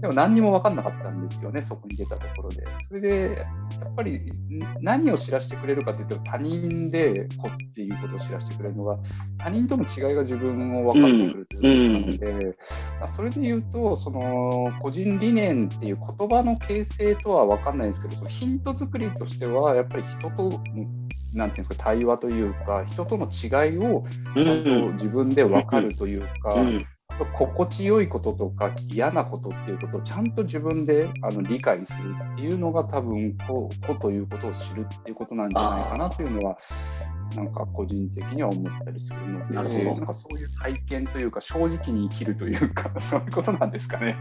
[0.00, 2.64] でも何にも分かんなかったんですよね、そこに出たところで。
[2.88, 3.46] それで、
[3.80, 4.32] やっぱりん
[4.80, 8.98] 何を知らせてくれるかというと、他人で子っていうことを知らせてくれるのが、
[9.38, 12.56] 他人との違いが自分を分かってくるということなので、
[13.00, 20.50] まあそれで言うと、その個人理念っていう言葉の形成とは分かんないんですけど、そのヒント作りとしては、やっぱり人との、
[21.36, 24.04] なんていうんですか、対話というか、人との違いを。
[24.94, 26.86] 自分で分かるというか、うん。
[27.18, 36.58] 心地よいこととか嫌なことっていうことをちゃんと自分であの理解するっていうのが多分こう子ということを知るっていうことなんじゃないかなというのは
[37.36, 44.16] なんか個人的には思ったりするのでなるほどんかそういう体験というか正直に生きるというか そういうことなんですかね。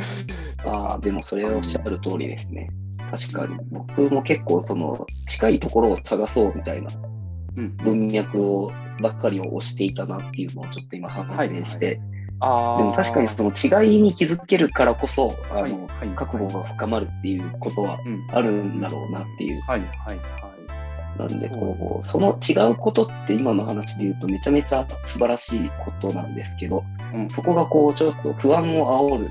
[0.64, 2.70] ああ、でもそれはおっしゃる通りですね。
[3.10, 3.58] 確かに。
[3.70, 6.88] 僕も結構その近いところを探そうみたいな
[7.56, 12.21] うん文脈をばっかりを押していたなっていうのをちょっと今反省して、あー
[12.78, 19.60] でも確かにその違いに気づけるからこそ、あの、はいはい覚悟が深まるっていうことはうんあるんだろうなっていう。
[19.62, 20.20] はいはいはい。
[21.18, 26.84] なんで、こう、その違うことって今の話で言うとめちゃめちゃ素晴らしいことなんですけど、
[27.14, 29.26] うんそこがこう、ちょっと不安を煽る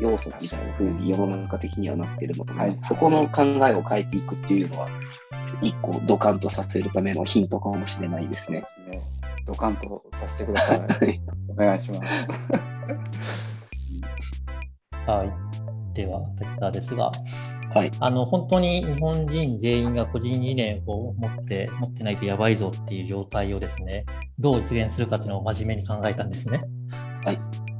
[0.00, 4.88] 要素みたいな風に世の中的にはなってるので、はいそこの考えを変えていくっていうのは、
[5.62, 8.64] 一個ドカンとさせるためのヒントかもしれないですね。
[9.46, 10.80] ドカンとさせてください。
[10.80, 12.28] はいお願いします。
[15.06, 15.32] はい。
[15.94, 17.10] では、滝沢ですが、
[17.72, 17.90] はい。
[18.00, 24.04] あの本当に日本人全員が個人理念を持って持ってないとやばいぞっていう状態をですね、
[24.38, 26.62] どう実現するかっていうのを真面目に考えたんですね。
[27.24, 27.38] はい。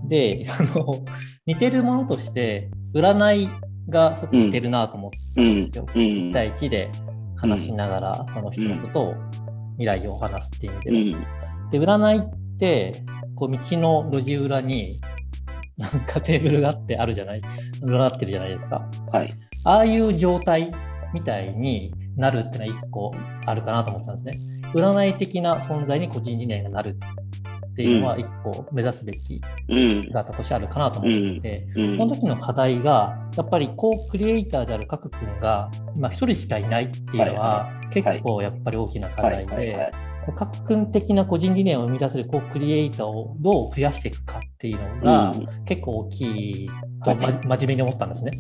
[0.09, 1.05] で、あの
[1.47, 3.49] 似てるものとして、占い
[3.89, 5.87] がすごく似てるなと思ったんですよ。
[5.89, 6.33] うん1。
[6.33, 6.91] 対1で
[7.37, 9.15] 話しながら、その人のことを、
[9.79, 11.46] 未来を話すっていう意味では。
[11.67, 11.71] うん。
[11.71, 13.05] で、占いって、
[13.35, 14.99] こう道の路地裏に、
[15.77, 17.43] なんかテーブルがあってあるじゃない、
[17.83, 18.89] 占ってるじゃないですか。
[19.13, 19.35] はい。
[19.65, 20.73] ああいう状態
[21.13, 23.15] みたいになるってのは一個
[23.45, 24.71] あるかなと思ったんですね。
[24.73, 26.97] 占い的な存在に個人理念がなる
[27.71, 30.05] っていうのは一個目指すべきうん。
[30.05, 31.99] 姿としてあるかなと思っていて、うん。
[31.99, 39.93] この時の課題が、やっぱりコークリエイターである角君が今一人しかいないっていうのは結構やっぱり大きな課はい題で、
[40.33, 46.71] 角君的な個人理念を生み出せるコークリエイターをどう増やしていくかっていうのがうん結構大きい
[47.05, 48.33] と真面目に思ったんですね。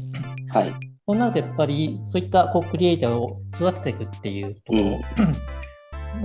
[0.52, 0.74] はい。
[1.06, 4.78] そうなるとやっぱりそういったコークリエイターを育てていくっていうとこ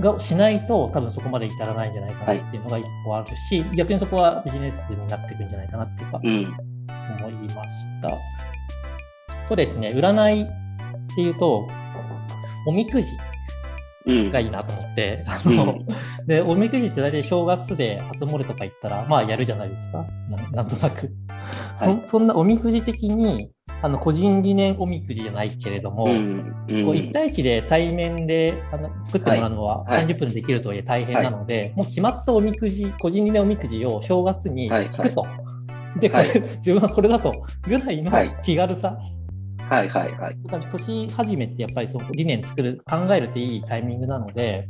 [0.12, 6.56] がしないと多分そこまで至らないんじゃないかなっていうのが一個あるし、逆にそこはビジネスになっていくんじゃないかなっていうかうん。
[7.20, 8.10] 思いました。
[9.48, 10.46] とですね、占いっ
[11.14, 11.68] ていうと、
[12.66, 13.31] おみくじうん。
[14.06, 15.56] がいいなと思って、あうん。
[15.56, 15.78] の
[16.26, 21.10] でおみくじって大体正月で初詣とか行ったら、まあやるじゃないですか、ななんとなく。
[21.76, 22.00] はい。
[22.02, 23.50] そそんなおみくじ的に
[23.82, 26.54] あの個人理念おみくじじゃないけれども、うん。
[26.70, 26.84] うん。
[26.84, 29.96] こう1対1で対面であの作ってもらうのははい。
[29.96, 30.06] はい。
[30.06, 35.26] 30分でできるとはいえ大変なので、もう決まったおみくじ、個人理念おみくじを正月に引くと。
[35.98, 36.40] で、これ、はい。
[36.56, 37.34] 自分はこれだと
[37.66, 38.36] ぐらいのはい。
[38.42, 38.96] 気軽さ、
[39.72, 40.36] はいはいはい。
[40.42, 44.66] だから年始めってやっぱりその理念作る、考えるっていいタイミングなので、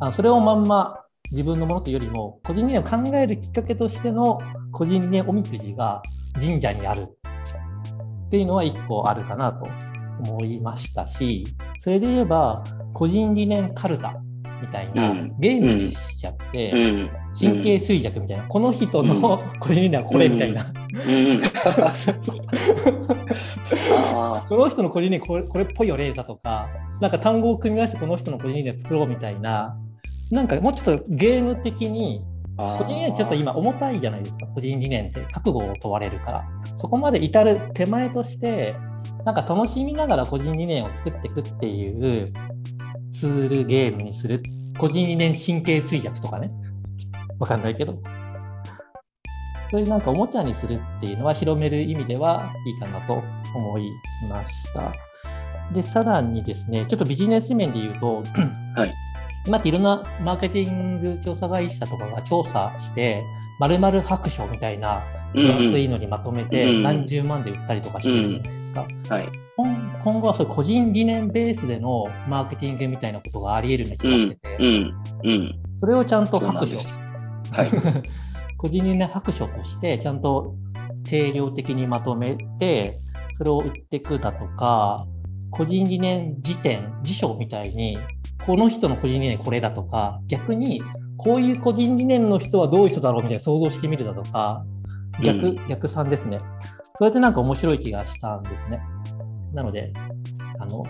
[0.00, 4.38] あのそれをまんま自分のものというよりも、個人理念を考えるきっかけとしての
[4.72, 6.00] 個人理念おみくじが
[6.40, 9.68] 神社にあるっていうのは一個あるかなと
[10.30, 11.44] 思いましたし、
[11.76, 14.16] それで言えば、個人理念かるた
[14.60, 17.10] みたいなうんゲームにしちゃって、うん。
[17.38, 20.64] 神経衰弱みたいな、この人の個人理念はこれみたいな、
[24.48, 26.68] この人の個人理念これこれっぽいよねだとか、
[27.00, 29.76] なんか単語を組み合わせてこの人の個人理念を作ろうみたいな、
[30.32, 32.22] なんかもうちょっとゲーム的に、
[32.56, 32.78] あ。
[32.78, 36.44] 個人理念ちょっと今重たいじゃないですか、個人理念って覚悟を問われるから。
[36.76, 38.74] そこまで至る手前として、
[39.24, 42.32] なんか楽しみながら個人理念を作っていくっていう
[43.12, 44.42] ツールゲームにする。
[44.78, 46.50] 個人理念神経衰弱とかね。
[47.38, 48.00] わかんないけど。
[49.70, 53.22] そういうなんかおもちゃにするっていうのは広める意味ではいいかなと
[53.54, 53.90] 思い
[54.30, 54.92] ました。
[55.72, 58.22] で、さらにですね、ちょっとビジネス面で言うと、
[58.74, 58.92] はい
[59.46, 63.22] 今っていろんなマーケティング調査会社とかが調査して、
[63.58, 65.02] 〇〇白書みたいな
[65.34, 68.86] うん安いのにまとめてうん何十万で売ったりとかしてるじゃないですか。
[69.08, 69.28] はい。
[69.56, 74.94] 今今後はそういう個人理念ベースでのマーケティングみたいなことがあり得るような気がしてて、うん。
[75.24, 75.60] うん。
[75.80, 76.76] それをちゃんと白書。
[76.76, 77.70] はい。
[78.56, 80.54] 個人理念白書としてちゃんと
[81.04, 82.92] 定量的にまとめて、
[83.36, 85.06] それを売っていくだとか、
[85.50, 87.98] 個人理念辞典、辞書みたいに、
[88.44, 90.82] この人の個人理念これだとか、逆に
[91.18, 94.64] こういう個人理念の人はどういう人だろうみたいな想像してみるだとか、
[95.22, 96.40] 逆、うん逆算ですね。
[96.96, 98.80] そうやってなんか面白い気がしたんですね。
[99.52, 99.92] なので、
[100.58, 100.84] あの、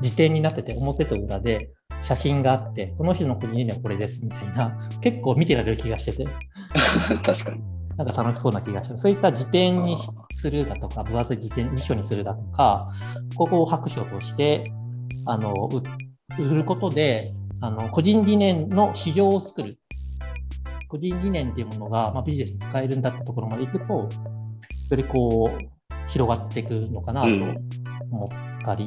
[0.00, 1.70] 辞典になってて、表と裏で
[2.00, 6.26] 写真があって、この人の個人理念はこれですみたいな、結構見てられる気がしてて、
[7.22, 7.62] 確かに。
[7.96, 9.96] なんか楽しそうな気がして、そういった辞典に
[10.32, 12.90] するだとか、分厚い辞典辞書にするだとか、
[13.36, 14.72] ここを白書として
[15.26, 17.32] あのう売ることで
[17.64, 19.78] あの、個人理念の市場を作る。
[20.86, 24.08] 個人理念っていうものが、まあ、ビジネスに使えるんだってところまでいくと、よ
[24.94, 27.28] りこう、広がっていくのかなと
[28.10, 28.86] 思ったり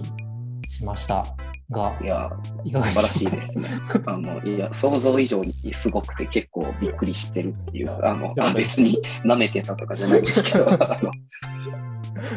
[0.68, 1.26] しました
[1.72, 2.30] が、いや、
[2.64, 3.70] いかが素晴らしいでですね。
[4.06, 10.68] あの、いや、想像以上にすごくて結構びっくりしてるっていう、あの、あ別に舐めてたとかじゃないんですけど、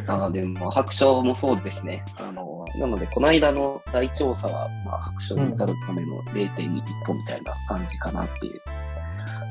[0.08, 2.02] あの、あでも、白書もそうですね。
[2.16, 8.62] あの、なので、この間の大調査は、まあ、白書に至るための0.2歩みたいな感じかなっていう。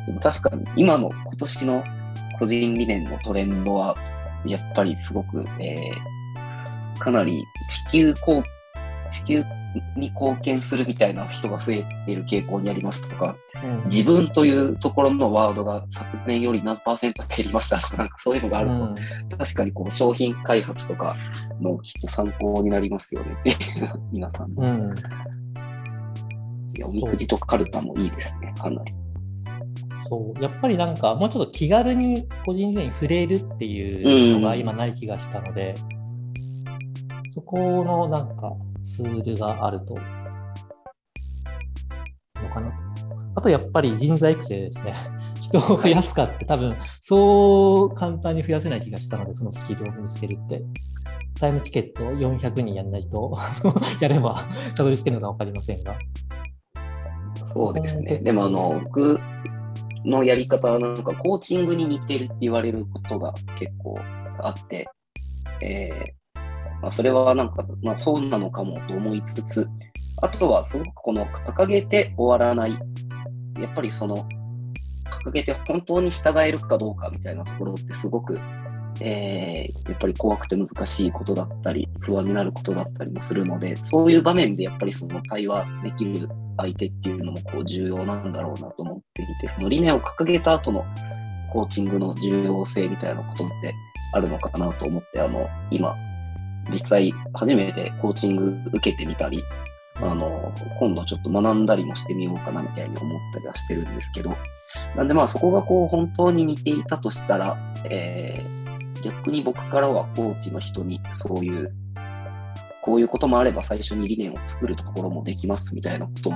[0.08, 1.84] でも確かに、今の今年の
[2.38, 3.96] 個人理念のトレンドは、
[4.46, 6.20] やっぱりすごく、えー
[7.00, 9.44] かなり地球こう地球
[9.96, 18.96] に貢献するみたいな人が増えている傾向にありますとか、うん自分というところのワードが昨年より何パーセント減りましたとか、 なんかそういうのがあると、うん
[19.38, 21.16] 確かにこう商品開発とか
[21.60, 23.38] のきっと参考になりますよね。
[24.12, 24.64] 皆さんの。
[24.64, 24.94] うん
[26.76, 28.94] いやおみくじとカルタもいいですね、かなり。
[30.08, 35.74] そう、やっぱりなんか、もうちょっと気軽に個人理念に触れるっていうのがうん今ない気がしたので、
[37.34, 38.54] そこのなんか
[38.90, 39.96] ツールがあると、
[42.42, 42.76] のかなと。
[43.36, 44.94] あとやっぱり人材育成ですね。
[45.42, 50.64] 人を増やすかって多分、そう簡単に増やせない気がしたので、そのスキルを身につけるって。
[51.40, 53.38] タイムチケット400人やんないと、
[54.02, 54.44] やれば
[54.76, 55.98] たどり着けるのか分かりませんが。
[57.46, 58.18] そうですね。
[58.18, 59.18] でもあの、僕
[60.04, 63.98] のやり方はなんかコーチングに似てるって言われることが結構
[64.40, 64.90] あって、
[65.62, 66.19] えー
[66.82, 69.68] まあ、それはなんか、まあ、そうなのかもと思いつつ、
[70.22, 72.80] あとはすごくこの掲げて終わらない、
[73.60, 74.28] やっぱりその
[75.24, 78.40] 掲げて本当に従えるかどうかみたいなところってすごく、
[79.02, 90.86] えーやっぱり怖くて難しいことだったり、不安になることだったりもするので、そういう場面でやっぱりその対話できる相手っていうのもこう重要なんだろうなと思っていて、その理念を掲げた後の
[91.52, 93.74] コーチングの重要性みたいなことって
[94.14, 95.96] あるのかなと思って、あの、今、
[96.72, 99.44] 実際初めてコーチング受けてみたり、
[99.96, 104.36] あの、今度ちょっと学んだりもしてみようかなみたいに思ったりはしてるんですけど、
[104.96, 107.58] なんでまあそこがこう本当に似ていたとしたら、
[107.90, 108.70] えー
[109.02, 111.74] 逆に僕からはコーチの人にそういう、
[112.82, 116.34] こういうこともあれば最初に理念を作るところもできますみたいなことを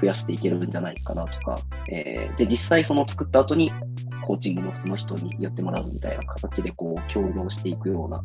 [0.00, 1.58] 増やしていけるんじゃないかなとか、
[1.90, 3.72] えーで、実際その作った後に
[4.30, 8.22] コーチングもその人にやってもらうみたいな形でこう共同していくような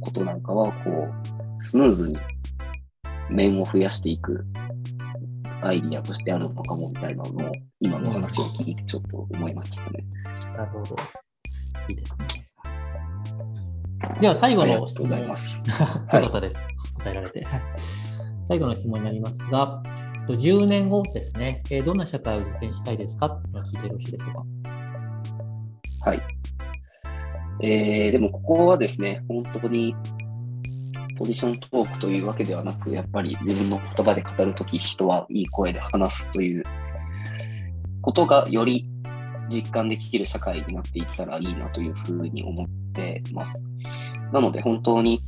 [0.00, 2.18] ことなんかは、こう、スムーズに
[3.28, 4.46] 面を増やしていく
[5.60, 10.04] アイディアとしてあるのかもみたいなのを今の話を聞いてちょっと思いましたね。
[10.56, 10.96] なるほど。
[11.88, 12.26] いいですね。
[14.20, 15.56] では最後ありがとうの質問ございます。
[15.56, 15.74] よ
[16.08, 16.64] かったです。
[16.98, 17.44] 答えられて。
[18.46, 19.82] 最後の質問になりますが、
[20.28, 23.28] と10年後ですね、えーどんな社会を実現したいですか？
[23.28, 24.77] と聞いてよろしいでしょうか？
[26.08, 26.22] はい。
[27.60, 29.94] えー、でもここはですね、本当に
[31.18, 36.64] ポジショントークというわけではなく、やっぱり自分の言葉で語るとき、人はいい声で話すという
[38.00, 38.88] ことがより
[39.50, 43.66] 実感できる社会になっていったらいいなというふうに思ってます。
[44.32, 45.18] なので本当に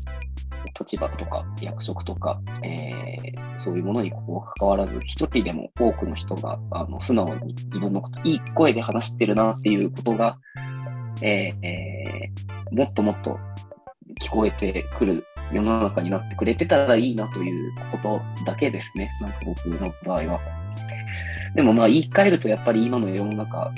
[0.79, 10.39] 立場とか役職とか、えーそういうものにこう関わらず、一人でも多くの人があの素直に自分のこと、いい声で話してるなっていうことが、
[11.21, 13.39] えーえーもっともっと
[14.23, 20.41] 聞こえてくる世の中になってくれてたらいいなということだけですね、なんか僕の場合は。
[21.55, 23.73] でもまあ言い換えるとやっぱり今の世の中、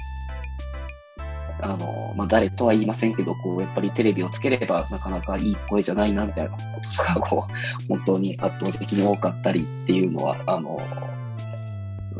[1.62, 10.78] あの、まあ誰とは言いませんけど、こうやっぱりテレビをつければなかなかいい声じゃないなみたいなこととか、こう、本当に圧倒的に多かったりっていうのは、あの、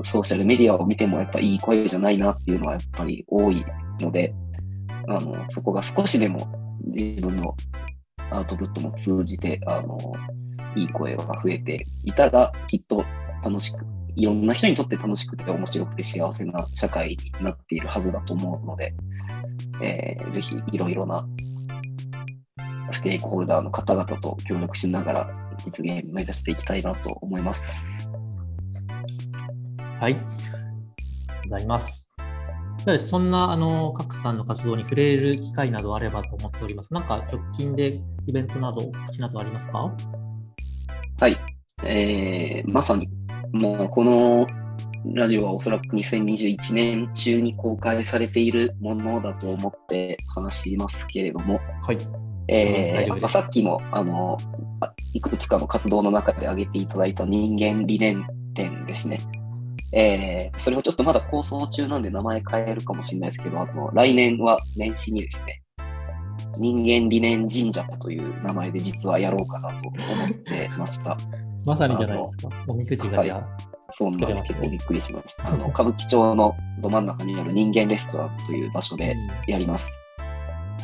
[0.02, 3.64] ソーシャルメディアを見てもやっぱいい声じゃないなっていうのはやっぱり多い
[4.00, 4.32] ので、
[5.08, 6.48] あの、そこが少しでも
[6.86, 7.54] 自分の
[8.30, 9.98] アウトプットも通じて、あの、
[10.74, 13.04] いい声が増えていたら、きっと
[13.44, 13.84] 楽しく、
[14.14, 18.94] いろんな人にとって楽しくて面白くて幸せな社会になっているはずだと思うので、
[19.82, 21.26] えーぜひいろいろな
[22.92, 25.30] ステークホルダーの方々と協力しながら
[25.64, 27.88] 実現目指していきたいなと思います。
[29.98, 30.16] はい。
[31.44, 32.08] ございます。
[32.84, 36.92] でそんなあの各さんの活動に触れる機会などあればと思っております。
[36.92, 39.94] なんか直近でイベントなど、告知などありますか？
[41.20, 41.38] はい。
[41.84, 43.08] えーまさに、
[43.52, 44.46] もうこの
[45.04, 51.98] ラジオはおそらく2021年中に公開されているものだと思って話しますけれども、はい。
[52.48, 54.36] えーさっきもあの
[54.80, 59.18] あいくつかの活動の中で挙げていただいた人間理念展ですね。
[59.94, 65.62] えーそれをちょっとまだ構想中なんで名前変えるかもしれないですけど、あの来年は年始にですね、
[66.58, 69.96] 人間理念神社という名前で実はやろうかなと思
[70.26, 71.16] ってました。
[71.66, 72.48] まさにじゃないですか。
[72.68, 73.46] おみくじがじゃあ、
[73.90, 74.54] そうなんです。
[74.54, 75.48] びっくりしました。
[75.48, 79.14] あの歌舞伎町のど真ん中にある人間レストランという場所で
[79.46, 79.98] やります。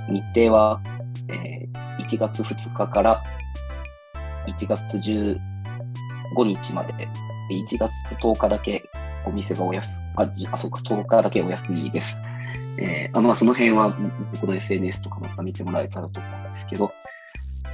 [0.08, 0.80] 日程は、
[1.28, 3.20] えー1月2日から
[4.46, 5.38] 1月15
[6.44, 7.08] 日まで、で
[7.54, 7.90] 1月
[8.22, 8.82] 10日だけ
[9.26, 12.18] お店がお休あ、じあ、そうか、10日だけお休みです。
[12.80, 13.94] えーあまあ、その辺は
[14.32, 16.90] 僕の SNS とかまた見てもらえたらと思うんですけど、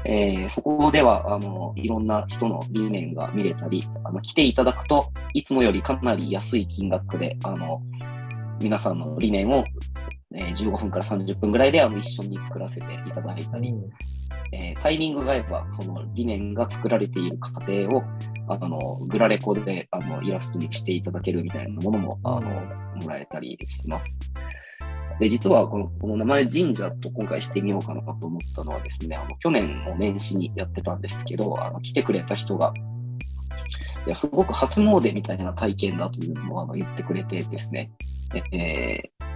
[0.04, 7.82] えーそこではあのいろんな人の理念が見れたりあの、来ていただくといつもよりかなり安い金額であの
[8.60, 9.64] 皆さんの理念を、
[10.34, 13.90] えー15分から30分ぐらいであの一緒に作らせていただいたり、うん
[14.52, 18.02] えータイミングが合えばその理念が作られている過程を
[18.48, 18.78] あの
[19.08, 24.18] グラレコであのイラストにしていただけるみたいなものもあのもらえたりしてます。
[25.20, 32.72] で、実はこのこの名前神社と今回してみようかなと思ったのはですね、あの去年の年始にやってたんですけど、あの来てくれた人が、
[34.06, 37.90] いや、すごく初詣みたいな体験だというのをあの言ってくれてですね、
[38.52, 39.34] えー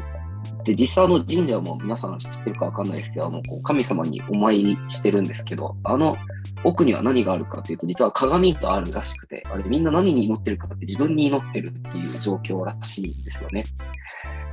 [0.65, 6.17] で、実際の神社も皆さん知ってるかわかんないですけど、あのこう神様にお参りしてるんですけど、あの
[6.65, 13.65] 奥には何があるかというと、実は鏡があるらしくて、あれみんな何に祈ってるかって自分に祈ってるっていう状況らしいんですよね。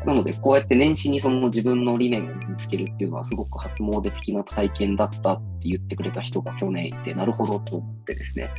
[0.05, 8.49] なので、こうやって年始にその自分の理念を見つけるっていうのはすごく初詣的な体験だったって言ってくれた人が去年いて、なるほどと思ってですね。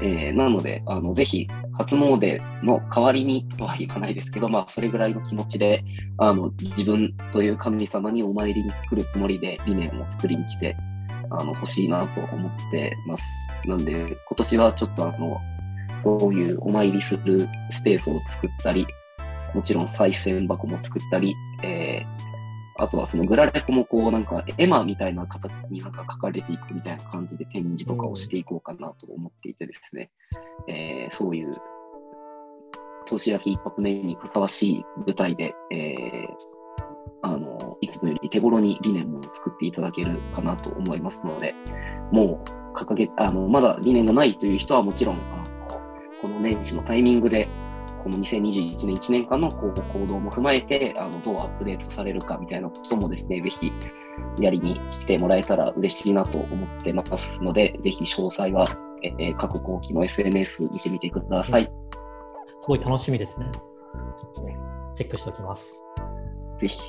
[0.00, 1.46] えーなので、あのぜひ
[1.78, 5.84] 初詣の代わりにとは言わないですけど、まあ、それぐらいの気持ちで
[6.18, 10.76] あの自分という神様にお参りに来るつもりで理念を作りに来て
[11.30, 13.30] あの欲しいなと思ってます。
[13.66, 15.38] なんで、今年はちょっとあの
[15.94, 18.86] そういうお参りするスペースを作ったり、
[19.54, 22.32] もちろん賽銭箱も作ったり、えー
[22.78, 30.10] あとはそのグラレコもこうなんか絵馬みたいな形になんか書かれていくみたいな感じで展示とかをしていこうかなと思っていてですね、
[30.66, 31.52] えーそういう
[33.04, 36.26] 年明け一発目にふさわしい舞台で、えー
[37.24, 41.54] あのいつもより手頃に理念も作っていただけるかなと思いますので、
[42.10, 45.80] もう掲げあのまだ理念がないという人はもちろんあの
[46.20, 47.48] この年始のタイミングで
[48.02, 49.72] この2021年1年間の行
[50.06, 53.72] 動も踏まえてあのどうアップデートされるかみたいなこともですね、ぜひ
[54.40, 61.70] やりに来てもらえたら嬉しいなと思ってますので、ぜひ詳細は、えー各後期の SNS 見てみてください。
[62.60, 63.50] すごい楽しみですね。
[64.94, 65.84] チェックしておきます。
[66.58, 66.80] ぜひ。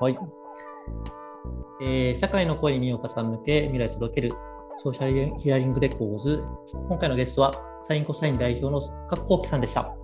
[0.00, 0.18] はい。
[1.82, 4.32] えー社会の声に耳を傾け、未来を届ける
[4.82, 6.44] ソーシャルヒアリングレコーズ。
[6.88, 9.94] 今回のゲストは、サインコサイン代表の郭幸樹さんでした。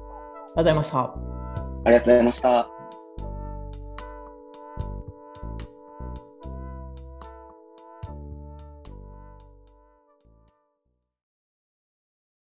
[0.54, 0.98] ありがとうございました。
[1.00, 2.81] ありがとうございました。